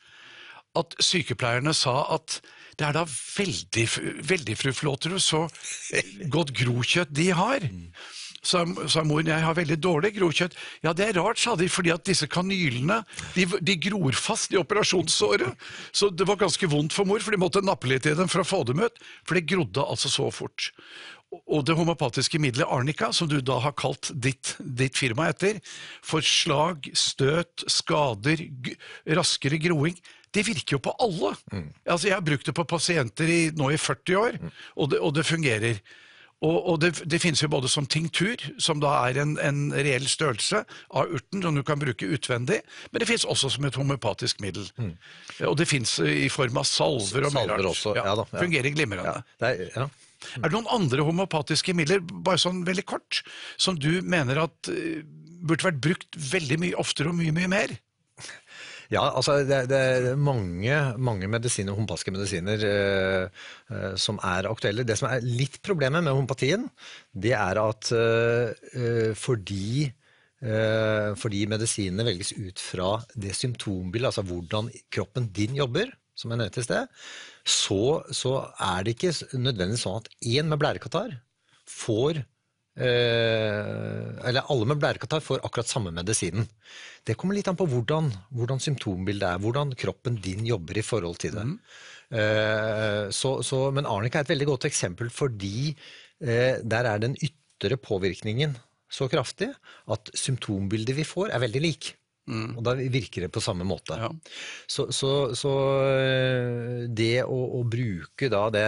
at 0.80 0.96
sykepleierne 1.04 1.74
sa 1.76 2.04
at 2.16 2.40
det 2.80 2.88
er 2.88 2.96
da 2.96 3.04
veldig, 3.06 3.86
veldig 4.26 4.58
fru 4.58 4.72
Flåterud, 4.74 5.22
så 5.22 5.46
godt 6.32 6.54
grokjøtt 6.58 7.12
de 7.14 7.28
har. 7.36 7.68
Sa, 8.42 8.64
sa 8.90 9.04
moren, 9.06 9.30
jeg 9.30 9.44
har 9.46 9.54
veldig 9.54 9.78
dårlig 9.78 10.16
grokjøtt. 10.16 10.56
Ja, 10.82 10.96
det 10.98 11.12
er 11.12 11.20
rart, 11.20 11.38
sa 11.38 11.54
de, 11.60 11.68
fordi 11.70 11.92
at 11.94 12.08
disse 12.08 12.26
kanylene 12.32 13.04
de, 13.36 13.46
de 13.62 13.76
gror 13.84 14.18
fast 14.18 14.56
i 14.56 14.58
operasjonssåret. 14.58 15.68
Så 15.94 16.10
det 16.10 16.26
var 16.26 16.40
ganske 16.42 16.70
vondt 16.72 16.96
for 16.96 17.06
mor, 17.06 17.22
for 17.22 17.36
de 17.36 17.42
måtte 17.44 17.62
nappe 17.62 17.92
litt 17.92 18.10
i 18.10 18.16
dem 18.18 18.32
for 18.32 18.42
å 18.42 18.48
få 18.48 18.64
dem 18.72 18.82
ut. 18.82 18.98
For 19.28 19.38
det 19.38 19.46
grodde 19.52 19.86
altså 19.86 20.10
så 20.10 20.32
fort. 20.34 20.72
Og 21.32 21.62
det 21.68 21.78
homopatiske 21.78 22.42
middelet 22.44 22.68
arnica, 22.68 23.12
som 23.16 23.30
du 23.30 23.38
da 23.46 23.60
har 23.64 23.76
kalt 23.78 24.10
ditt, 24.12 24.56
ditt 24.60 24.98
firma 25.00 25.30
etter, 25.32 25.62
for 26.04 26.26
slag, 26.26 26.90
støt, 26.98 27.64
skader, 27.72 28.42
raskere 29.22 29.62
groing, 29.62 29.96
det 30.36 30.46
virker 30.48 30.78
jo 30.78 30.84
på 30.84 30.94
alle. 31.04 31.34
Altså, 31.86 32.08
jeg 32.08 32.16
har 32.16 32.24
brukt 32.24 32.48
det 32.48 32.56
på 32.56 32.64
pasienter 32.70 33.28
i, 33.32 33.42
nå 33.58 33.72
i 33.74 33.80
40 33.82 34.16
år, 34.22 34.38
og, 34.78 34.90
det, 34.94 35.00
og 35.04 35.14
det 35.18 35.26
fungerer. 35.28 35.82
Og, 36.42 36.56
og 36.72 36.78
det, 36.82 36.90
det 37.06 37.20
finnes 37.22 37.44
jo 37.44 37.52
både 37.54 37.70
som 37.70 37.86
tinktur, 37.86 38.42
som 38.58 38.80
da 38.82 38.96
er 39.06 39.20
en, 39.22 39.36
en 39.46 39.60
reell 39.76 40.08
størrelse 40.10 40.64
av 40.98 41.12
urten 41.14 41.44
som 41.46 41.54
du 41.54 41.62
kan 41.68 41.78
bruke 41.78 42.08
utvendig, 42.16 42.62
men 42.90 43.04
det 43.04 43.08
finnes 43.12 43.28
også 43.30 43.52
som 43.54 43.68
et 43.70 43.78
homeopatisk 43.78 44.42
middel. 44.42 44.66
Og 45.46 45.54
det 45.60 45.68
finnes 45.70 45.92
i 46.02 46.32
form 46.34 46.58
av 46.58 46.66
salver 46.66 47.28
og 47.28 47.36
mye 47.36 47.46
Salver 47.46 47.68
rart. 47.68 47.84
ja 48.00 48.16
da, 48.18 48.26
ja. 48.26 48.40
Fungerer 48.42 48.74
glimrende. 48.74 49.14
ja, 49.20 49.38
det 49.44 49.52
er, 49.52 49.70
ja. 49.84 49.90
Er 50.38 50.48
det 50.48 50.54
noen 50.54 50.70
andre 50.70 51.06
homopatiske 51.06 51.74
midler, 51.78 52.02
bare 52.02 52.42
sånn 52.42 52.64
veldig 52.66 52.84
kort, 52.90 53.22
som 53.62 53.78
du 53.78 54.02
mener 54.02 54.42
at 54.44 54.70
eh, 54.70 55.02
burde 55.42 55.66
vært 55.66 55.80
brukt 55.82 56.18
veldig 56.32 56.58
mye 56.62 56.78
oftere 56.82 57.10
og 57.14 57.18
mye, 57.18 57.34
mye 57.38 57.50
mer? 57.54 57.74
Ja, 58.92 59.06
altså 59.16 59.38
det, 59.48 59.62
det 59.72 59.78
er 59.80 60.18
mange, 60.20 60.76
mange 61.00 61.30
medisiner, 61.32 61.72
homopatiske 61.78 62.12
medisiner 62.12 62.66
eh, 62.68 63.46
eh, 63.72 63.94
som 63.96 64.20
er 64.28 64.50
aktuelle. 64.50 64.84
Det 64.88 64.98
som 65.00 65.08
er 65.08 65.24
litt 65.24 65.62
problemet 65.64 66.04
med 66.04 66.12
homopatien, 66.12 66.66
det 67.16 67.32
er 67.38 67.62
at 67.62 67.92
eh, 67.96 68.52
eh, 68.76 69.14
fordi, 69.16 69.88
eh, 70.44 71.08
fordi 71.16 71.46
medisinene 71.54 72.10
velges 72.10 72.34
ut 72.36 72.60
fra 72.60 72.92
det 73.16 73.32
symptombildet, 73.40 74.12
altså 74.12 74.28
hvordan 74.28 74.68
kroppen 74.92 75.32
din 75.32 75.56
jobber, 75.62 75.96
som 76.20 76.36
jeg 76.36 76.44
nevnte 76.44 76.60
i 76.60 76.68
sted, 76.68 76.92
så, 77.48 77.82
så 78.12 78.36
er 78.60 78.84
det 78.84 78.98
ikke 78.98 79.16
nødvendigvis 79.40 79.88
sånn 79.88 80.02
at 80.04 80.12
én 80.20 80.52
med 80.52 80.60
blærekatarr 80.62 81.16
får 81.64 82.26
eller 82.82 84.48
alle 84.50 84.68
med 84.70 84.80
blærekatarr 84.82 85.24
får 85.24 85.44
akkurat 85.46 85.70
samme 85.70 85.92
medisinen. 85.94 86.48
Det 87.06 87.16
kommer 87.20 87.38
litt 87.38 87.50
an 87.52 87.58
på 87.60 87.68
hvordan, 87.70 88.10
hvordan 88.34 88.62
symptombildet 88.64 89.28
er, 89.28 89.42
hvordan 89.44 89.76
kroppen 89.78 90.18
din 90.24 90.46
jobber 90.48 90.80
i 90.82 90.86
forhold 90.86 91.20
til 91.22 91.36
det. 91.38 91.46
Mm. 91.46 91.56
så, 93.16 93.32
så, 93.46 93.60
men 93.72 93.88
arnika 93.88 94.20
er 94.20 94.26
et 94.26 94.34
veldig 94.34 94.50
godt 94.50 94.66
eksempel 94.68 95.08
fordi 95.14 95.70
eh, 95.72 96.60
der 96.60 96.90
er 96.90 97.00
den 97.00 97.16
ytre 97.24 97.78
påvirkningen 97.80 98.58
så 98.92 99.08
kraftig 99.12 99.50
at 99.92 100.12
symptombildet 100.18 100.98
vi 100.98 101.08
får 101.08 101.32
er 101.32 101.44
veldig 101.46 101.64
lik. 101.64 101.94
Og 102.30 102.62
da 102.66 102.76
virker 102.78 103.26
det 103.26 103.32
på 103.34 103.42
samme 103.44 103.66
måte. 103.68 103.98
Ja. 103.98 104.10
Så, 104.70 104.88
så, 104.94 105.34
så 105.38 105.54
øh, 105.82 106.84
det 106.88 107.24
å, 107.26 107.40
å 107.58 107.64
bruke 107.68 108.30
da 108.32 108.44
det 108.54 108.68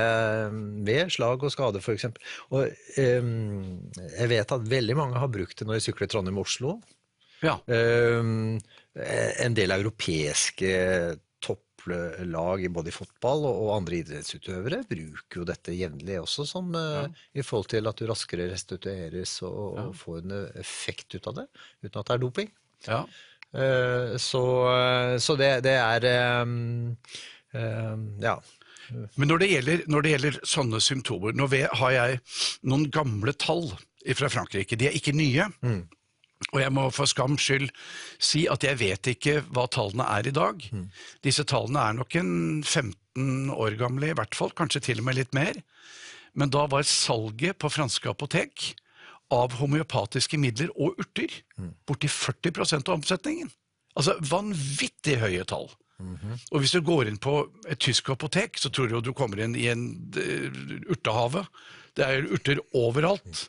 ved 0.88 1.14
slag 1.14 1.46
og 1.46 1.54
skade, 1.54 1.82
f.eks. 1.84 2.10
Og 2.50 2.66
um, 2.98 3.76
jeg 4.10 4.32
vet 4.32 4.56
at 4.58 4.72
veldig 4.74 4.98
mange 4.98 5.22
har 5.22 5.32
brukt 5.32 5.60
det 5.60 5.68
når 5.70 5.80
de 5.80 5.86
sykler 5.86 6.10
Trondheim-Oslo. 6.12 6.80
Ja. 7.44 7.60
Um, 7.68 8.58
en 8.96 9.56
del 9.58 9.74
europeiske 9.76 10.74
topplag 11.44 12.64
i 12.64 12.72
både 12.72 12.90
i 12.90 12.96
fotball 12.96 13.46
og, 13.50 13.58
og 13.66 13.74
andre 13.76 14.00
idrettsutøvere 14.00 14.82
bruker 14.88 15.42
jo 15.42 15.46
dette 15.48 15.76
jevnlig 15.76 16.18
også, 16.22 16.46
som, 16.48 16.72
øh, 16.78 17.06
i 17.36 17.46
forhold 17.46 17.70
til 17.74 17.90
at 17.90 18.00
du 18.00 18.08
raskere 18.10 18.48
restitueres 18.52 19.36
og, 19.46 19.78
og 19.82 19.94
får 20.00 20.24
en 20.24 20.36
effekt 20.62 21.20
ut 21.20 21.30
av 21.32 21.42
det, 21.42 21.48
uten 21.84 22.00
at 22.00 22.10
det 22.10 22.18
er 22.18 22.26
doping. 22.26 22.52
ja. 22.88 23.04
Eh, 23.54 24.18
Så, 24.18 24.44
så 25.22 25.36
det, 25.40 25.52
det 25.68 25.78
er 25.78 26.06
eh, 26.10 26.46
eh, 27.54 27.98
Ja. 28.24 28.38
Men 29.16 29.30
når 29.32 29.40
det 29.40 29.48
gjelder, 29.48 29.84
når 29.88 30.04
det 30.04 30.12
gjelder 30.12 30.38
sånne 30.46 30.80
symptomer 30.84 31.34
Nå 31.34 31.46
har 31.48 31.92
jeg 31.96 32.18
noen 32.68 32.90
gamle 32.92 33.32
tall 33.34 33.70
fra 34.18 34.28
Frankrike. 34.30 34.76
De 34.78 34.90
er 34.90 34.98
ikke 34.98 35.14
nye. 35.16 35.46
Og 36.52 36.60
jeg 36.60 36.74
må 36.76 36.90
for 36.92 37.08
skams 37.08 37.42
skyld 37.42 37.70
si 38.22 38.44
at 38.52 38.66
jeg 38.68 38.78
vet 38.82 39.08
ikke 39.14 39.38
hva 39.56 39.64
tallene 39.72 40.04
er 40.18 40.28
i 40.28 40.36
dag. 40.36 40.60
Disse 41.24 41.46
tallene 41.48 41.80
er 41.80 41.96
nok 42.02 42.18
en 42.20 42.34
15 42.62 43.50
år 43.56 43.78
gamle 43.80 44.12
i 44.12 44.18
hvert 44.20 44.36
fall, 44.36 44.52
kanskje 44.52 44.84
til 44.92 45.00
og 45.00 45.08
med 45.08 45.16
litt 45.22 45.34
mer. 45.34 45.56
Men 46.36 46.52
da 46.52 46.66
var 46.68 46.84
salget 46.84 47.58
på 47.64 47.72
franske 47.72 48.12
apotek 48.12 48.74
av 49.34 49.58
homeopatiske 49.60 50.40
midler 50.42 50.72
og 50.78 51.00
urter 51.02 51.34
borti 51.88 52.10
40% 52.12 52.90
av 52.90 53.00
omsetningen. 53.00 53.50
Altså 53.98 54.18
vanvittig 54.26 55.20
høye 55.22 55.46
tall. 55.50 55.70
Og 56.52 56.60
hvis 56.62 56.74
du 56.74 56.82
går 56.84 57.08
inn 57.10 57.20
på 57.22 57.36
et 57.70 57.80
tysk 57.82 58.10
apotek, 58.14 58.58
så 58.60 58.72
tror 58.74 58.90
du 58.90 58.98
jo 58.98 59.04
du 59.06 59.14
kommer 59.16 59.44
inn 59.44 59.56
i 59.56 59.70
en 59.72 59.86
eh, 60.20 60.50
urtehave. 60.92 61.46
Det 61.96 62.06
er 62.06 62.28
urter 62.28 62.60
overalt. 62.76 63.46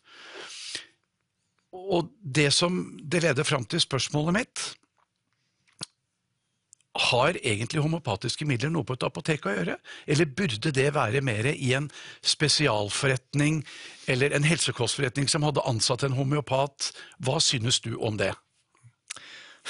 Og 1.74 2.12
det 2.22 2.50
som 2.54 2.78
det 3.02 3.24
leder 3.24 3.46
fram 3.48 3.64
til 3.66 3.82
spørsmålet 3.82 4.36
mitt 4.36 4.64
Har 6.94 7.34
egentlig 7.42 7.82
homopatiske 7.82 8.46
midler 8.46 8.70
noe 8.70 8.86
på 8.86 8.94
et 8.94 9.02
apotek 9.02 9.48
å 9.50 9.54
gjøre? 9.56 9.74
Eller 10.06 10.28
burde 10.30 10.70
det 10.70 10.92
være 10.94 11.24
mer 11.26 11.48
i 11.50 11.72
en 11.74 11.88
spesialforretning 12.22 13.64
eller 14.06 14.30
en 14.36 14.46
helsekostforretning 14.46 15.26
som 15.30 15.42
hadde 15.42 15.64
ansatt 15.66 16.04
en 16.06 16.14
homeopat? 16.14 16.92
Hva 17.18 17.40
synes 17.42 17.80
du 17.82 17.96
om 17.98 18.20
det? 18.20 18.30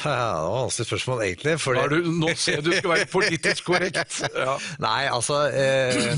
Ja, 0.03 0.11
det 0.11 0.51
var 0.51 0.61
vanskelig 0.67 0.89
spørsmål, 0.91 1.21
egentlig. 1.23 1.55
fordi- 1.63 1.89
du, 1.89 2.11
nå 2.13 2.35
ser 2.37 2.59
jeg 2.59 2.65
du 2.65 2.73
skal 2.77 2.91
være 2.91 3.07
politisk 3.13 3.65
korrekt. 3.71 4.21
Ja. 4.35 4.59
Nei, 4.83 5.07
altså 5.07 5.45
eh, 5.55 6.17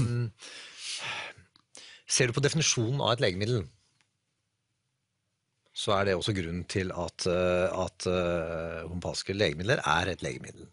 Ser 2.09 2.27
du 2.31 2.33
på 2.33 2.41
definisjonen 2.43 3.01
av 3.03 3.13
et 3.17 3.21
legemiddel, 3.21 3.65
så 5.77 5.93
er 5.99 6.05
det 6.09 6.15
også 6.17 6.33
grunnen 6.33 6.65
til 6.71 6.89
at, 6.95 7.27
eh, 7.29 7.67
at 7.85 8.07
eh, 8.09 8.87
homopatiske 8.89 9.35
legemidler 9.37 9.83
er 9.85 10.13
et 10.15 10.23
legemiddel. 10.25 10.71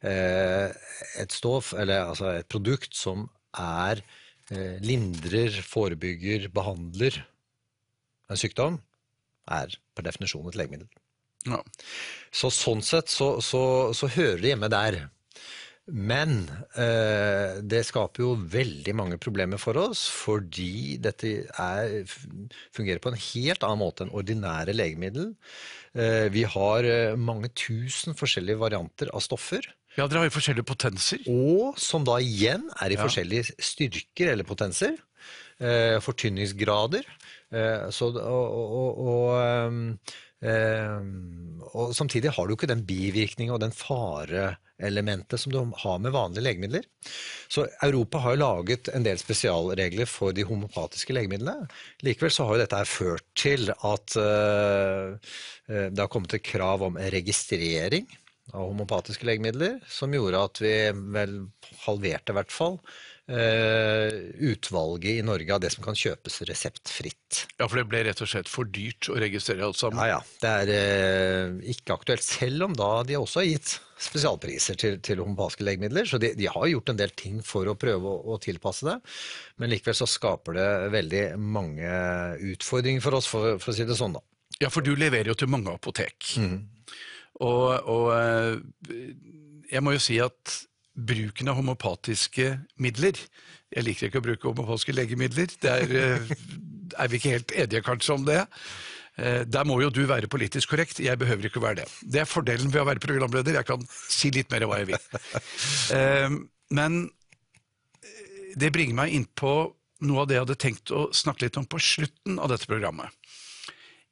Eh, 0.00 0.70
et 1.20 1.34
stoff, 1.34 1.74
eller 1.76 2.08
altså 2.08 2.30
et 2.38 2.48
produkt 2.48 2.96
som 2.96 3.26
er 3.56 4.00
eh, 4.50 4.78
lindrer, 4.84 5.60
forebygger, 5.66 6.48
behandler 6.54 7.20
en 8.30 8.40
sykdom, 8.40 8.80
er 9.50 9.74
per 9.94 10.06
definisjon 10.06 10.48
et 10.48 10.58
legemiddel. 10.58 10.88
Ja. 11.48 11.60
Så 12.32 12.50
sånn 12.52 12.82
sett 12.84 13.10
så, 13.12 13.38
så, 13.44 13.62
så 13.96 14.10
hører 14.12 14.40
det 14.42 14.54
hjemme 14.54 14.70
der. 14.72 15.02
Men 15.90 16.44
eh, 16.78 17.58
det 17.66 17.82
skaper 17.88 18.22
jo 18.22 18.34
veldig 18.52 18.92
mange 18.94 19.18
problemer 19.18 19.58
for 19.58 19.78
oss, 19.80 20.04
fordi 20.12 21.00
dette 21.02 21.32
er, 21.50 22.04
fungerer 22.76 23.02
på 23.02 23.10
en 23.10 23.18
helt 23.18 23.66
annen 23.66 23.82
måte 23.82 24.06
enn 24.06 24.14
ordinære 24.14 24.76
legemiddel. 24.76 25.32
Eh, 25.98 26.28
vi 26.30 26.44
har 26.46 26.86
eh, 26.86 27.18
mange 27.18 27.50
tusen 27.58 28.14
forskjellige 28.18 28.62
varianter 28.62 29.10
av 29.10 29.24
stoffer, 29.24 29.66
ja, 29.96 30.06
dere 30.06 30.22
har 30.22 30.28
jo 30.30 30.36
forskjellige 30.38 30.68
potenser. 30.70 31.22
og 31.28 31.78
som 31.80 32.04
da 32.06 32.18
igjen 32.22 32.68
er 32.80 32.90
i 32.90 32.98
Ja. 32.98 33.04
forskjellige 33.04 33.54
styrker 33.58 34.32
eller 34.32 34.44
potenser. 34.44 34.96
Eh, 35.60 35.98
fortynningsgrader. 36.00 37.04
Eh, 37.52 37.90
så, 37.92 38.06
og, 38.16 38.46
og, 38.80 38.98
og, 39.10 39.98
ehm, 40.40 41.60
og 41.74 41.92
samtidig 41.94 42.32
har 42.32 42.46
du 42.48 42.54
ikke 42.54 42.70
den 42.70 42.84
bivirkninga 42.88 43.52
og 43.52 43.60
den 43.60 43.74
fareelementet 43.76 45.38
som 45.42 45.52
du 45.52 45.58
har 45.82 45.98
med 46.00 46.14
vanlige 46.14 46.46
legemidler. 46.46 46.86
Så 47.50 47.66
Europa 47.82 48.22
har 48.24 48.36
jo 48.36 48.40
laget 48.40 48.88
en 48.94 49.04
del 49.04 49.18
spesialregler 49.20 50.08
for 50.08 50.32
de 50.32 50.46
homopatiske 50.48 51.12
legemidlene. 51.12 51.68
Likevel 52.06 52.32
så 52.32 52.46
har 52.48 52.56
jo 52.56 52.62
dette 52.64 52.80
ført 52.88 53.26
til 53.36 53.68
at 53.70 54.16
eh, 54.16 55.12
eh, 55.68 55.86
det 55.92 56.00
har 56.00 56.08
kommet 56.08 56.32
et 56.38 56.46
krav 56.46 56.82
om 56.88 56.96
registrering 56.96 58.08
av 58.52 58.66
homopatiske 58.72 59.26
legemidler, 59.28 59.78
som 59.88 60.12
gjorde 60.14 60.44
at 60.48 60.60
vi 60.62 60.74
vel 61.14 61.38
halverte 61.86 62.34
i 62.34 62.38
hvert 62.38 62.54
fall 62.54 62.78
eh, 63.30 64.16
utvalget 64.50 65.20
i 65.20 65.26
Norge 65.26 65.54
av 65.54 65.62
det 65.62 65.70
som 65.74 65.84
kan 65.84 65.98
kjøpes 65.98 66.40
reseptfritt. 66.48 67.44
Ja, 67.60 67.66
for 67.66 67.80
det 67.80 67.86
ble 67.90 68.02
rett 68.06 68.22
og 68.22 68.30
slett 68.30 68.50
for 68.50 68.68
dyrt 68.68 69.10
å 69.12 69.18
registrere 69.20 69.66
alt 69.66 69.78
sammen. 69.80 70.00
Ja, 70.02 70.18
ja. 70.18 70.40
Det 70.42 70.54
er 70.64 70.72
eh, 70.74 71.60
ikke 71.74 71.96
aktuelt, 71.98 72.26
selv 72.26 72.68
om 72.68 72.76
da 72.76 72.90
de 73.06 73.18
også 73.20 73.42
har 73.42 73.48
gitt 73.50 73.76
spesialpriser 74.00 74.78
til, 74.80 74.98
til 75.04 75.20
homopatiske 75.22 75.66
legemidler. 75.66 76.08
Så 76.08 76.20
de, 76.22 76.32
de 76.38 76.48
har 76.50 76.70
gjort 76.72 76.92
en 76.92 77.00
del 77.00 77.14
ting 77.16 77.40
for 77.46 77.68
å 77.68 77.76
prøve 77.78 78.10
å, 78.10 78.34
å 78.34 78.40
tilpasse 78.42 78.88
det. 78.88 78.98
Men 79.60 79.72
likevel 79.74 79.98
så 79.98 80.08
skaper 80.08 80.58
det 80.58 80.68
veldig 80.96 81.24
mange 81.40 81.94
utfordringer 82.54 83.04
for 83.04 83.20
oss, 83.20 83.30
for, 83.30 83.56
for 83.62 83.72
å 83.72 83.76
si 83.76 83.86
det 83.88 83.98
sånn, 83.98 84.16
da. 84.18 84.24
Ja, 84.60 84.68
for 84.72 84.84
du 84.84 84.92
leverer 84.98 85.30
jo 85.30 85.38
til 85.38 85.48
mange 85.48 85.72
apotek. 85.72 86.34
Og, 87.40 87.88
og 87.88 88.06
eh, 88.14 88.58
jeg 89.72 89.82
må 89.84 89.94
jo 89.96 90.02
si 90.02 90.18
at 90.22 90.56
bruken 91.00 91.48
av 91.48 91.56
homopatiske 91.56 92.50
midler 92.82 93.16
Jeg 93.72 93.86
liker 93.86 94.08
ikke 94.10 94.20
å 94.20 94.24
bruke 94.24 94.48
homopatiske 94.50 94.92
legemidler. 94.96 95.52
Det 95.62 95.70
er, 95.70 95.92
eh, 95.96 96.32
er 96.98 97.10
vi 97.10 97.20
ikke 97.20 97.36
helt 97.36 97.54
enige 97.54 97.84
kanskje 97.86 98.16
om 98.16 98.26
det. 98.26 98.40
Eh, 99.16 99.44
Der 99.46 99.64
må 99.64 99.78
jo 99.80 99.92
du 99.94 100.02
være 100.10 100.28
politisk 100.28 100.72
korrekt, 100.74 101.00
jeg 101.00 101.18
behøver 101.18 101.46
ikke 101.48 101.62
å 101.62 101.66
være 101.68 101.82
det. 101.84 101.88
Det 102.02 102.22
er 102.24 102.28
fordelen 102.28 102.72
ved 102.72 102.82
å 102.82 102.88
være 102.88 103.02
programleder, 103.04 103.60
jeg 103.60 103.68
kan 103.68 103.86
si 104.08 104.32
litt 104.34 104.50
mer 104.50 104.66
hva 104.66 104.82
jeg 104.82 104.90
vil. 104.90 106.40
Men 106.70 107.10
det 108.58 108.72
bringer 108.74 108.98
meg 108.98 109.14
inn 109.14 109.26
på 109.38 109.52
noe 110.06 110.22
av 110.22 110.28
det 110.28 110.36
jeg 110.36 110.44
hadde 110.46 110.58
tenkt 110.62 110.92
å 110.96 111.06
snakke 111.14 111.46
litt 111.46 111.58
om 111.60 111.66
på 111.68 111.78
slutten 111.82 112.38
av 112.40 112.50
dette 112.52 112.68
programmet. 112.70 113.12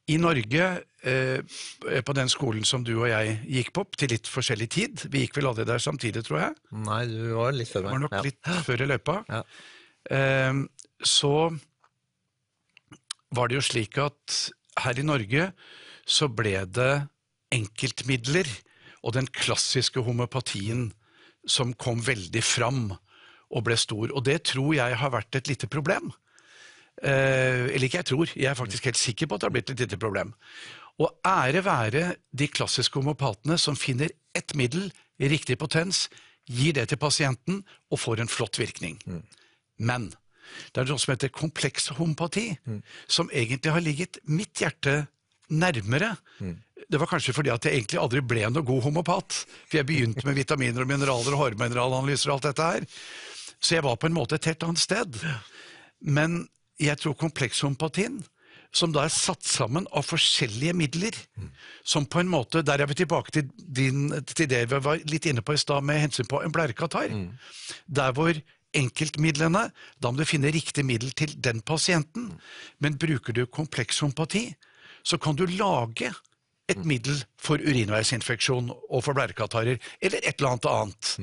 I 0.08 0.16
Norge, 0.20 0.66
eh, 1.04 1.40
på 2.04 2.14
den 2.16 2.30
skolen 2.32 2.64
som 2.64 2.84
du 2.86 2.94
og 2.96 3.08
jeg 3.10 3.34
gikk 3.44 3.72
på, 3.76 3.84
til 4.00 4.08
litt 4.14 4.28
forskjellig 4.30 4.68
tid 4.72 5.02
Vi 5.12 5.26
gikk 5.26 5.36
vel 5.36 5.50
aldri 5.50 5.66
der 5.68 5.82
samtidig, 5.84 6.22
tror 6.26 6.40
jeg. 6.40 6.54
Nei, 6.72 7.02
du 7.10 7.34
var 7.36 7.52
litt 7.52 7.68
før 7.68 7.84
meg. 7.84 7.92
Var 7.92 8.04
nok 8.06 8.16
Ja. 8.16 8.22
litt 8.24 8.52
før 8.64 8.80
i 8.84 8.88
løypa. 8.88 9.16
Ja. 9.28 9.42
Eh, 10.10 10.62
så 11.04 11.34
var 13.36 13.48
det 13.48 13.58
jo 13.58 13.66
slik 13.68 13.98
at 14.00 14.38
her 14.80 14.98
i 14.98 15.04
Norge 15.04 15.52
så 16.08 16.28
ble 16.32 16.64
det 16.64 17.08
enkeltmidler 17.52 18.48
og 19.04 19.12
den 19.16 19.28
klassiske 19.28 20.00
homopatien 20.04 20.88
som 21.48 21.74
kom 21.74 22.00
veldig 22.04 22.42
fram 22.44 22.96
og 23.48 23.64
ble 23.64 23.76
stor. 23.76 24.10
Og 24.12 24.24
det 24.24 24.42
tror 24.50 24.74
jeg 24.76 24.96
har 25.00 25.12
vært 25.12 25.36
et 25.38 25.48
lite 25.48 25.68
problem. 25.68 26.10
Eh, 27.02 27.68
eller 27.70 27.86
ikke 27.86 28.00
jeg 28.00 28.10
tror, 28.10 28.32
jeg 28.34 28.50
er 28.50 28.58
faktisk 28.58 28.88
helt 28.90 28.98
sikker 28.98 29.28
på 29.28 29.36
at 29.36 29.42
det 29.42 29.48
har 29.48 29.54
blitt 29.54 29.70
et 29.74 29.82
lite 29.84 29.98
problem. 30.00 30.32
Og 30.98 31.12
ære 31.26 31.62
være 31.64 32.04
de 32.34 32.48
klassiske 32.50 32.98
homopatene 32.98 33.58
som 33.58 33.78
finner 33.78 34.10
ett 34.34 34.54
middel 34.58 34.90
i 35.18 35.28
riktig 35.30 35.58
potens, 35.58 36.08
gir 36.48 36.74
det 36.74 36.88
til 36.90 36.98
pasienten 36.98 37.60
og 37.92 38.00
får 38.00 38.22
en 38.22 38.30
flott 38.32 38.58
virkning. 38.58 38.98
Men 39.78 40.08
det 40.72 40.80
er 40.80 40.88
noe 40.88 40.98
som 40.98 41.12
heter 41.12 41.30
kompleks 41.30 41.90
homopati, 41.98 42.56
som 43.06 43.30
egentlig 43.30 43.74
har 43.74 43.84
ligget 43.84 44.18
mitt 44.24 44.58
hjerte 44.58 45.06
nærmere. 45.48 46.16
Det 46.88 46.98
var 46.98 47.10
kanskje 47.10 47.34
fordi 47.36 47.52
at 47.52 47.64
jeg 47.64 47.76
egentlig 47.76 48.00
aldri 48.00 48.22
ble 48.24 48.48
noe 48.50 48.64
god 48.64 48.82
homopat. 48.88 49.42
For 49.68 49.78
jeg 49.78 49.86
begynte 49.86 50.26
med 50.26 50.38
vitaminer 50.40 50.82
og 50.82 50.88
mineraler 50.90 51.36
og 51.36 51.42
hårmineralanalyser 51.44 52.30
og 52.30 52.38
alt 52.38 52.48
dette 52.50 52.68
her. 52.72 52.86
Så 53.60 53.74
jeg 53.76 53.84
var 53.84 53.98
på 54.00 54.08
en 54.08 54.16
måte 54.16 54.38
et 54.38 54.48
helt 54.50 54.64
annet 54.64 54.82
sted. 54.82 55.20
Men 56.00 56.48
jeg 56.78 56.98
tror 57.00 57.16
komplekshompatien, 57.18 58.20
som 58.74 58.92
da 58.92 59.06
er 59.06 59.12
satt 59.12 59.46
sammen 59.48 59.86
av 59.96 60.04
forskjellige 60.06 60.74
midler, 60.76 61.16
som 61.84 62.06
på 62.06 62.20
en 62.20 62.28
måte 62.28 62.62
Der 62.62 62.82
er 62.82 62.86
vi 62.86 62.94
tilbake 63.00 63.32
til, 63.32 63.48
din, 63.56 64.10
til 64.28 64.48
det 64.48 64.66
vi 64.70 64.80
var 64.84 65.00
litt 65.08 65.26
inne 65.26 65.42
på 65.42 65.56
i 65.56 65.60
stad 65.60 65.84
med 65.84 66.02
hensyn 66.02 66.28
på 66.28 66.42
en 66.44 66.52
blærekatarr. 66.52 67.14
Der 67.86 68.12
hvor 68.12 68.34
enkeltmidlene 68.76 69.70
Da 69.96 70.10
må 70.10 70.18
du 70.18 70.28
finne 70.28 70.52
riktig 70.52 70.84
middel 70.84 71.12
til 71.16 71.32
den 71.40 71.60
pasienten. 71.60 72.32
Men 72.78 72.98
bruker 72.98 73.32
du 73.32 73.46
komplekshomopati, 73.46 74.54
så 75.02 75.16
kan 75.18 75.36
du 75.36 75.46
lage 75.46 76.12
et 76.68 76.84
middel 76.84 77.16
for 77.40 77.56
urinveisinfeksjon 77.56 78.68
og 78.70 79.04
for 79.04 79.16
blærekatarrer, 79.16 79.78
eller 80.02 80.18
et 80.18 80.34
eller 80.36 80.50
annet 80.50 80.68
annet. 80.68 81.14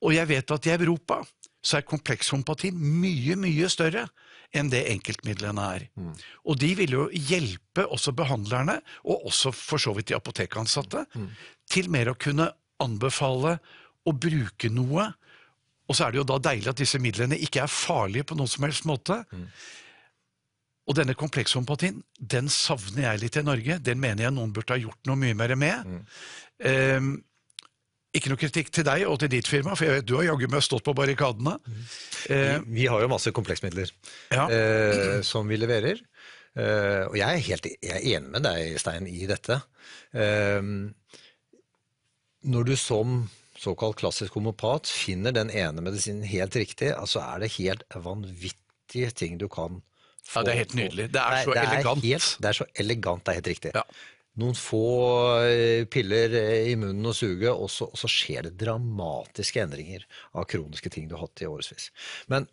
Og 0.00 0.14
jeg 0.14 0.28
vet 0.28 0.50
at 0.50 0.66
i 0.66 0.72
Europa 0.72 1.20
så 1.62 1.76
er 1.76 1.84
komplekshomopati 1.84 2.70
mye, 2.72 3.36
mye 3.36 3.68
større 3.68 4.06
enn 4.56 4.70
det 4.72 4.82
enkeltmidlene 4.90 5.66
er. 5.76 5.86
Og 6.44 6.58
de 6.58 6.72
vil 6.78 6.96
jo 6.96 7.08
hjelpe 7.14 7.84
også 7.86 8.12
behandlerne, 8.16 8.80
og 9.04 9.26
også 9.30 9.52
for 9.54 9.82
så 9.82 9.94
vidt 9.96 10.10
de 10.10 10.18
apotekansatte, 10.18 11.04
til 11.70 11.90
mer 11.92 12.10
å 12.10 12.18
kunne 12.18 12.50
anbefale 12.82 13.58
å 14.08 14.12
bruke 14.16 14.70
noe. 14.72 15.10
Og 15.90 15.96
så 15.96 16.06
er 16.06 16.12
det 16.14 16.20
jo 16.22 16.28
da 16.30 16.38
deilig 16.38 16.70
at 16.72 16.80
disse 16.80 16.98
midlene 17.02 17.38
ikke 17.38 17.62
er 17.64 17.70
farlige 17.70 18.30
på 18.30 18.38
noen 18.38 18.50
som 18.50 18.66
helst 18.66 18.86
måte. 18.88 19.22
Og 20.90 20.96
denne 20.98 21.14
komplekshompatien 21.14 22.00
den 22.18 22.48
savner 22.50 23.12
jeg 23.12 23.22
litt 23.24 23.36
i 23.38 23.46
Norge. 23.46 23.78
Den 23.78 24.00
mener 24.02 24.26
jeg 24.26 24.34
noen 24.34 24.52
burde 24.54 24.74
ha 24.74 24.80
gjort 24.80 25.06
noe 25.06 25.18
mye 25.20 25.36
mer 25.38 25.54
med. 25.58 25.90
Ehm, 26.66 27.12
Ikke 28.16 28.32
noe 28.32 28.40
kritikk 28.40 28.72
til 28.74 28.82
deg 28.88 29.04
og 29.06 29.20
til 29.22 29.30
ditt 29.30 29.46
firma, 29.46 29.76
for 29.78 29.86
jeg 29.86 30.00
vet 30.00 30.06
du 30.10 30.16
har 30.18 30.24
jaggu 30.32 30.48
meg 30.50 30.64
stått 30.66 30.82
på 30.86 30.94
barrikadene. 30.98 31.52
Eh, 32.28 32.58
Vi 32.66 32.86
har 32.90 33.00
jo 33.04 33.08
masse 33.12 33.30
kompleksmidler 33.30 33.90
Ja. 34.34 34.48
eh, 34.50 35.20
som 35.22 35.46
vi 35.46 35.56
leverer. 35.56 36.00
Eh, 36.58 37.04
og 37.06 37.14
jeg 37.14 37.28
er 37.28 37.44
helt 37.46 37.66
jeg 37.70 37.92
er 37.94 38.18
enig 38.18 38.30
med 38.34 38.42
deg, 38.42 38.78
Stein, 38.82 39.06
i 39.06 39.26
dette. 39.30 39.60
Eh, 40.12 40.60
når 42.50 42.64
du 42.66 42.74
som 42.76 43.28
såkalt 43.60 44.00
klassisk 44.00 44.34
homopat 44.38 44.88
finner 44.88 45.30
den 45.36 45.50
ene 45.52 45.82
medisinen 45.84 46.24
helt 46.26 46.56
riktig, 46.56 46.90
altså 46.96 47.20
er 47.22 47.42
det 47.44 47.52
helt 47.58 47.84
vanvittige 47.94 49.10
ting 49.14 49.38
du 49.38 49.46
kan 49.52 49.82
få. 50.24 50.40
Ja, 50.40 50.42
det 50.46 50.52
er 50.54 50.58
helt 50.64 50.74
nydelig. 50.74 51.06
Det 51.12 51.20
er 51.20 51.44
så 51.44 51.52
elegant. 51.54 52.02
Helt, 52.04 52.36
det 52.40 52.48
er 52.48 52.58
så 52.58 52.66
elegant, 52.74 53.24
det 53.24 53.30
er 53.32 53.38
helt 53.40 53.52
riktig. 53.52 53.72
Ja. 53.76 53.82
Noen 54.40 54.56
få 54.56 54.84
eh, 55.44 55.86
piller 55.90 56.34
eh, 56.38 56.70
i 56.72 56.76
munnen 56.78 57.10
og 57.10 57.16
suget, 57.16 57.50
og 57.52 57.68
så, 57.72 57.90
og 57.90 58.00
så 58.00 58.10
skjer 58.10 58.48
det 58.48 58.56
dramatiske 58.62 59.62
endringer 59.62 60.06
av 60.32 60.48
kroniske 60.50 60.92
ting 60.92 61.08
du 61.08 61.16
har 61.16 61.26
hatt 61.26 61.44
i 61.44 61.48
årevis. 61.50 61.90
Men 62.32 62.48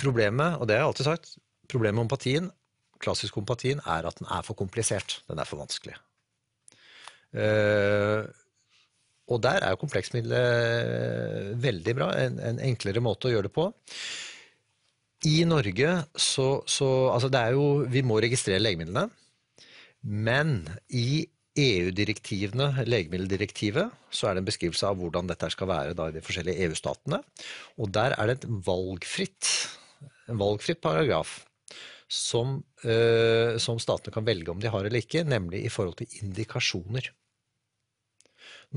problemet, 0.00 0.56
og 0.58 0.68
det 0.68 0.78
har 0.78 0.86
jeg 0.86 0.92
alltid 0.92 1.10
sagt, 1.10 1.36
problemet 1.68 1.98
med 1.98 2.06
ompatien, 2.06 2.50
klassisk 3.02 3.38
ompatien, 3.40 3.82
er 3.86 4.08
at 4.08 4.18
den 4.20 4.28
er 4.32 4.44
for 4.46 4.58
komplisert. 4.58 5.20
Den 5.30 5.38
er 5.38 5.48
for 5.48 5.60
vanskelig. 5.60 5.94
Uh, 7.28 8.24
og 9.28 9.42
der 9.44 9.60
er 9.60 9.74
jo 9.74 9.80
kompleksmiddelet 9.82 11.58
veldig 11.60 11.94
bra. 11.98 12.08
En, 12.16 12.38
en 12.40 12.60
enklere 12.70 13.02
måte 13.04 13.28
å 13.28 13.34
gjøre 13.34 13.50
det 13.50 13.54
på. 13.54 13.68
I 15.28 15.42
Norge 15.48 15.94
så, 16.14 16.62
så 16.70 16.88
Altså, 17.10 17.26
det 17.28 17.40
er 17.40 17.56
jo 17.56 17.64
Vi 17.90 18.04
må 18.06 18.20
registrere 18.22 18.62
legemidlene. 18.62 19.08
Men 20.02 20.62
i 20.88 21.26
EU-direktivene, 21.58 22.84
legemiddeldirektivet, 22.86 23.90
så 24.14 24.28
er 24.28 24.36
det 24.36 24.44
en 24.44 24.48
beskrivelse 24.48 24.86
av 24.86 24.98
hvordan 25.00 25.30
dette 25.30 25.50
skal 25.50 25.70
være 25.70 25.94
i 25.94 26.14
de 26.14 26.22
forskjellige 26.22 26.68
EU-statene. 26.68 27.20
Og 27.82 27.90
der 27.94 28.14
er 28.14 28.30
det 28.30 28.38
et 28.38 28.48
valgfritt, 28.68 29.50
en 30.30 30.38
valgfritt 30.38 30.82
paragraf 30.84 31.40
som, 32.08 32.62
øh, 32.84 33.58
som 33.60 33.80
statene 33.82 34.14
kan 34.14 34.26
velge 34.26 34.50
om 34.52 34.60
de 34.60 34.70
har 34.72 34.84
eller 34.84 35.02
ikke, 35.02 35.26
nemlig 35.26 35.64
i 35.64 35.72
forhold 35.72 35.98
til 35.98 36.22
indikasjoner. 36.22 37.10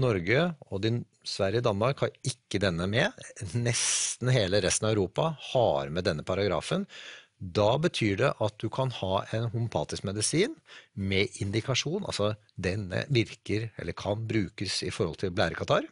Norge 0.02 0.44
og 0.72 0.82
din, 0.84 1.02
Sverige 1.28 1.60
og 1.60 1.68
Danmark 1.68 2.00
har 2.00 2.12
ikke 2.24 2.62
denne 2.64 2.88
med. 2.88 3.12
Nesten 3.56 4.32
hele 4.32 4.62
resten 4.64 4.88
av 4.88 4.96
Europa 4.96 5.34
har 5.52 5.92
med 5.92 6.08
denne 6.08 6.24
paragrafen. 6.28 6.88
Da 7.42 7.72
betyr 7.82 8.20
det 8.20 8.34
at 8.46 8.58
du 8.62 8.68
kan 8.70 8.92
ha 9.00 9.24
en 9.34 9.48
homopatisk 9.50 10.06
medisin 10.06 10.54
med 10.94 11.42
indikasjon, 11.42 12.06
altså 12.06 12.36
denne 12.54 13.08
virker 13.10 13.72
eller 13.82 13.98
kan 13.98 14.28
brukes 14.30 14.84
i 14.86 14.92
forhold 14.94 15.18
til 15.24 15.34
blærekatarr. 15.34 15.88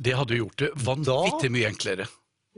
Det 0.00 0.16
hadde 0.16 0.38
gjort 0.40 0.62
det 0.62 0.70
vanvittig 0.80 1.50
mye 1.52 1.68
enklere. 1.68 2.08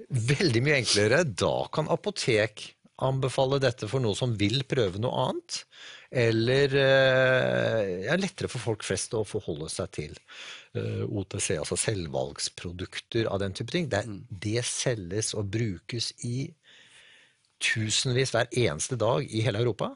Veldig 0.07 0.63
mye 0.63 0.79
enklere. 0.85 1.25
Da 1.27 1.67
kan 1.75 1.91
apotek 1.91 2.69
anbefale 3.03 3.59
dette 3.59 3.89
for 3.91 4.05
noen 4.05 4.15
som 4.15 4.37
vil 4.39 4.63
prøve 4.69 5.03
noe 5.03 5.27
annet. 5.27 5.65
Eller 6.13 6.69
det 6.71 6.87
ja, 8.05 8.17
lettere 8.21 8.51
for 8.53 8.63
folk 8.63 8.87
flest 8.87 9.17
å 9.19 9.25
forholde 9.27 9.67
seg 9.73 9.91
til 9.97 10.15
eh, 10.77 11.03
OTC, 11.09 11.57
altså 11.57 11.79
selvvalgsprodukter 11.81 13.27
av 13.33 13.41
den 13.43 13.57
type 13.57 13.75
ting. 13.75 13.89
Det, 13.91 14.05
det 14.31 14.63
selges 14.69 15.33
og 15.35 15.51
brukes 15.57 16.13
i 16.29 16.47
tusenvis 17.63 18.35
hver 18.35 18.51
eneste 18.51 18.99
dag 19.01 19.27
i 19.31 19.43
hele 19.47 19.63
Europa. 19.63 19.93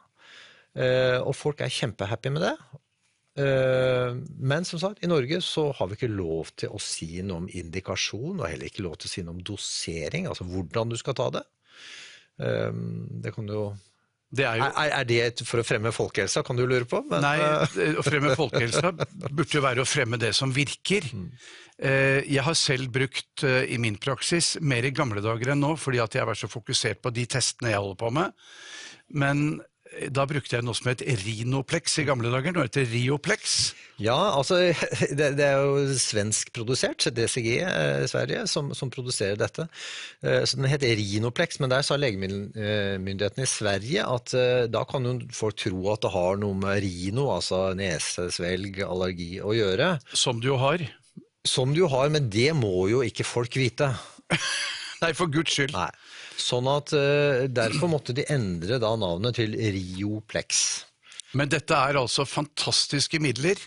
Eh, 0.77 1.19
og 1.21 1.35
folk 1.37 1.63
er 1.65 1.73
kjempehappy 1.73 2.33
med 2.35 2.45
det. 2.47 2.55
Eh, 3.43 4.17
Men 4.39 4.65
som 4.65 4.81
sagt, 4.81 5.03
i 5.05 5.11
Norge 5.11 5.41
så 5.45 5.71
har 5.77 5.89
vi 5.89 5.99
ikke 5.99 6.13
lov 6.13 6.53
til 6.57 6.73
å 6.73 6.81
si 6.81 7.23
noe 7.23 7.45
om 7.45 7.49
indikasjon, 7.49 8.41
og 8.41 8.49
heller 8.49 8.71
ikke 8.71 8.85
lov 8.87 8.97
til 9.01 9.09
å 9.11 9.15
si 9.15 9.25
noe 9.25 9.37
om 9.37 9.43
dosering, 9.45 10.29
altså 10.29 10.45
hvordan 10.49 10.93
du 10.93 10.97
skal 11.01 11.17
ta 11.19 11.31
det. 11.39 11.45
Eh, 12.41 12.73
Det 13.23 13.35
kan 13.35 13.47
du 13.47 13.53
jo 13.53 13.67
Det 14.35 14.43
er 14.45 14.59
jo 14.59 14.65
er, 14.67 14.91
er 14.91 15.05
det 15.07 15.45
for 15.47 15.62
å 15.62 15.65
fremme 15.67 15.93
folkehelsa, 15.95 16.43
kan 16.47 16.59
du 16.59 16.65
lure 16.67 16.87
på? 16.89 16.99
Men, 17.11 17.23
Nei, 17.23 17.37
eh, 17.39 17.95
å 18.01 18.05
fremme 18.05 18.33
folkehelsa 18.37 18.91
burde 19.31 19.53
jo 19.55 19.62
være 19.62 19.85
å 19.85 19.89
fremme 19.89 20.19
det 20.19 20.33
som 20.35 20.51
virker. 20.55 21.07
Eh, 21.79 22.25
Jeg 22.27 22.43
har 22.43 22.57
selv 22.59 22.91
brukt 22.93 23.45
eh, 23.47 23.65
i 23.71 23.79
min 23.79 23.97
praksis 24.03 24.57
mer 24.61 24.85
i 24.89 24.91
gamle 24.91 25.23
dager 25.23 25.55
enn 25.55 25.62
nå, 25.62 25.77
fordi 25.79 26.03
at 26.03 26.17
jeg 26.17 26.25
har 26.25 26.31
vært 26.33 26.43
så 26.43 26.51
fokusert 26.51 27.03
på 27.05 27.15
de 27.15 27.27
testene 27.37 27.71
jeg 27.71 27.83
holder 27.85 28.01
på 28.03 28.11
med. 28.19 28.35
Men 29.15 29.47
da 30.13 30.25
brukte 30.29 30.57
jeg 30.59 30.65
noe 30.67 30.77
som 30.77 30.89
het 30.91 31.03
Rinoplex 31.25 31.99
i 32.03 32.05
gamle 32.09 32.31
dager. 32.33 32.55
Nå 32.55 32.65
heter 32.67 32.85
det 32.85 32.93
Rioplex. 32.93 33.57
Ja, 34.03 34.17
altså 34.37 34.59
det, 35.19 35.31
det 35.39 35.45
er 35.47 35.63
jo 35.65 35.87
svenskprodusert, 36.01 37.07
DCG 37.17 37.49
eh, 37.65 38.03
Sverige, 38.11 38.43
som, 38.51 38.73
som 38.77 38.91
produserer 38.93 39.39
dette. 39.41 39.69
Eh, 40.21 40.43
Så 40.45 40.59
den 40.61 40.69
heter 40.69 40.93
Rinoplex, 40.99 41.61
men 41.63 41.73
der 41.73 41.87
sa 41.87 41.97
legemiddelmyndighetene 42.01 43.47
i 43.47 43.51
Sverige 43.51 44.05
at 44.05 44.35
eh, 44.37 44.67
da 44.73 44.85
kan 44.89 45.09
jo 45.09 45.17
folk 45.35 45.57
tro 45.63 45.81
at 45.95 46.05
det 46.05 46.13
har 46.15 46.41
noe 46.43 46.59
med 46.61 46.83
rino, 46.85 47.31
altså 47.35 47.71
nesesvelg, 47.79 48.83
allergi, 48.87 49.37
å 49.41 49.57
gjøre. 49.57 49.95
Som 50.13 50.43
du 50.45 50.51
jo 50.53 50.61
har. 50.61 50.85
Som 51.47 51.73
du 51.77 51.85
har, 51.89 52.11
men 52.13 52.29
det 52.33 52.51
må 52.59 52.89
jo 52.93 53.05
ikke 53.07 53.25
folk 53.27 53.57
vite. 53.57 53.93
Nei, 55.03 55.13
for 55.17 55.29
guds 55.31 55.53
skyld. 55.57 55.75
Nei. 55.77 55.91
Sånn 56.37 56.68
at 56.70 56.92
eh, 56.96 57.46
derfor 57.51 57.90
måtte 57.92 58.14
de 58.16 58.27
endre 58.33 58.81
da 58.83 58.92
navnet 58.99 59.38
til 59.40 59.57
Rioplex. 59.57 60.61
Men 61.37 61.51
dette 61.53 61.77
er 61.77 61.99
altså 62.01 62.27
fantastiske 62.29 63.20
midler. 63.22 63.61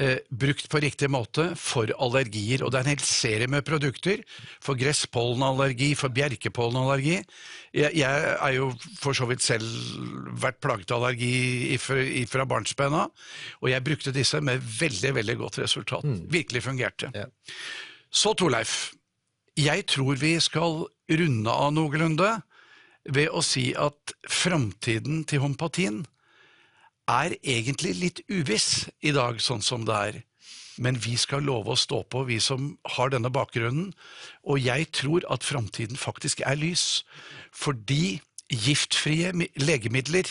Eh, 0.00 0.16
brukt 0.32 0.64
på 0.72 0.80
riktig 0.80 1.10
måte 1.12 1.50
for 1.60 1.90
allergier. 2.00 2.62
Og 2.64 2.72
det 2.72 2.78
er 2.78 2.86
en 2.86 2.92
hel 2.94 3.02
serie 3.04 3.48
med 3.52 3.66
produkter 3.68 4.22
for 4.64 4.78
gresspollenallergi, 4.80 5.90
for 5.98 6.12
bjerkepollenallergi. 6.16 7.18
Jeg, 7.76 7.98
jeg 8.00 8.30
er 8.32 8.54
jo 8.56 8.70
for 8.96 9.16
så 9.16 9.28
vidt 9.28 9.44
selv 9.44 9.68
vært 10.40 10.62
plaget 10.64 10.94
av 10.94 11.02
allergi 11.02 11.74
ifra, 11.76 12.00
ifra 12.22 12.48
barnsben 12.48 12.96
av, 12.96 13.12
og 13.60 13.68
jeg 13.68 13.84
brukte 13.84 14.14
disse 14.16 14.40
med 14.40 14.64
veldig, 14.80 15.12
veldig 15.20 15.36
godt 15.42 15.60
resultat. 15.66 16.08
Virkelig 16.32 16.64
fungerte. 16.64 17.12
Ja. 17.12 17.28
Så 18.10 18.32
Torleif, 18.40 18.94
jeg 19.60 19.84
tror 19.90 20.16
vi 20.16 20.32
skal 20.40 20.86
runde 21.10 21.50
av 21.50 21.72
noenlunde 21.74 22.30
ved 23.10 23.30
å 23.32 23.42
si 23.44 23.70
at 23.74 24.14
framtiden 24.28 25.24
til 25.28 25.42
homopatien 25.44 26.02
er 27.10 27.34
egentlig 27.42 27.94
litt 27.98 28.20
uviss 28.30 28.88
i 29.02 29.12
dag, 29.16 29.40
sånn 29.42 29.64
som 29.64 29.86
det 29.88 29.96
er. 29.96 30.18
Men 30.80 30.96
vi 31.02 31.16
skal 31.20 31.44
love 31.44 31.74
å 31.74 31.78
stå 31.78 32.04
på, 32.08 32.24
vi 32.28 32.38
som 32.40 32.74
har 32.96 33.10
denne 33.12 33.32
bakgrunnen. 33.32 33.90
Og 34.48 34.62
jeg 34.62 34.88
tror 34.96 35.26
at 35.32 35.44
framtiden 35.44 35.98
faktisk 36.00 36.44
er 36.46 36.56
lys. 36.60 37.02
Fordi 37.52 38.20
giftfrie 38.50 39.34
mi- 39.36 39.50
legemidler 39.60 40.28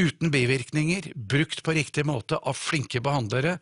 uten 0.00 0.30
bivirkninger, 0.32 1.10
brukt 1.14 1.62
på 1.66 1.74
riktig 1.76 2.06
måte 2.08 2.38
av 2.38 2.56
flinke 2.56 3.02
behandlere, 3.04 3.58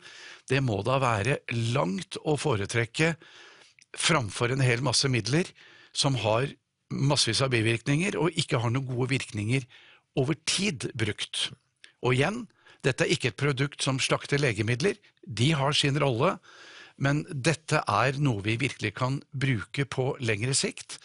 det 0.47 0.61
må 0.63 0.79
da 0.85 0.99
være 1.01 1.41
langt 1.73 2.15
å 2.23 2.37
foretrekke 2.39 3.15
framfor 3.97 4.53
en 4.53 4.63
hel 4.63 4.83
masse 4.85 5.09
midler 5.11 5.49
som 5.99 6.15
har 6.23 6.51
massevis 6.89 7.43
av 7.45 7.51
bivirkninger 7.53 8.17
og 8.19 8.37
ikke 8.39 8.61
har 8.63 8.71
noen 8.73 8.87
gode 8.87 9.11
virkninger 9.13 9.67
over 10.19 10.37
tid 10.49 10.89
brukt. 10.97 11.49
Og 12.01 12.15
igjen, 12.15 12.45
dette 12.85 13.05
er 13.05 13.13
ikke 13.13 13.33
et 13.33 13.39
produkt 13.39 13.83
som 13.83 13.99
slakter 14.01 14.39
legemidler, 14.41 14.97
de 15.27 15.51
har 15.53 15.75
sin 15.75 15.99
rolle, 15.99 16.37
men 16.99 17.23
dette 17.29 17.81
er 17.83 18.17
noe 18.19 18.43
vi 18.43 18.57
virkelig 18.59 18.93
kan 18.97 19.19
bruke 19.31 19.85
på 19.87 20.11
lengre 20.23 20.55
sikt. 20.57 20.97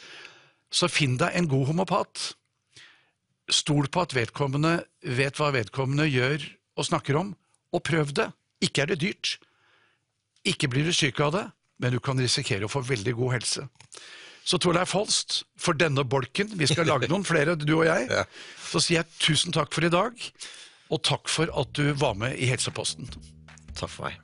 Så 0.74 0.88
finn 0.90 1.18
deg 1.20 1.36
en 1.36 1.50
god 1.50 1.68
homopat. 1.70 2.32
Stol 3.50 3.90
på 3.92 4.02
at 4.02 4.14
vedkommende 4.16 4.78
vet 5.04 5.38
hva 5.38 5.52
vedkommende 5.54 6.08
gjør 6.08 6.46
og 6.78 6.88
snakker 6.88 7.18
om, 7.20 7.34
og 7.74 7.84
prøv 7.86 8.14
det. 8.16 8.30
Ikke 8.64 8.82
er 8.82 8.94
det 8.94 9.02
dyrt. 9.02 9.36
Ikke 10.46 10.70
blir 10.70 10.86
du 10.86 10.94
syk 10.94 11.20
av 11.22 11.34
det, 11.34 11.44
men 11.82 11.94
du 11.94 12.00
kan 12.02 12.18
risikere 12.18 12.66
å 12.66 12.72
få 12.72 12.82
veldig 12.86 13.14
god 13.18 13.36
helse. 13.36 13.66
Så 14.44 14.58
Torleif 14.60 14.92
Holst, 14.92 15.42
for 15.56 15.72
denne 15.80 16.04
bolken, 16.04 16.50
vi 16.60 16.66
skal 16.68 16.84
lage 16.90 17.08
noen 17.08 17.24
flere, 17.24 17.54
du 17.56 17.70
og 17.78 17.86
jeg, 17.88 18.08
Ja. 18.18 18.24
så 18.68 18.82
sier 18.84 19.00
jeg 19.02 19.18
tusen 19.24 19.54
takk 19.56 19.72
for 19.72 19.86
i 19.86 19.92
dag, 19.92 20.12
og 20.92 21.00
takk 21.06 21.30
for 21.32 21.48
at 21.60 21.72
du 21.78 21.86
var 21.96 22.12
med 22.20 22.36
i 22.36 22.50
Helseposten. 22.50 23.08
Takk 23.74 23.88
for 23.90 24.10
meg. 24.10 24.20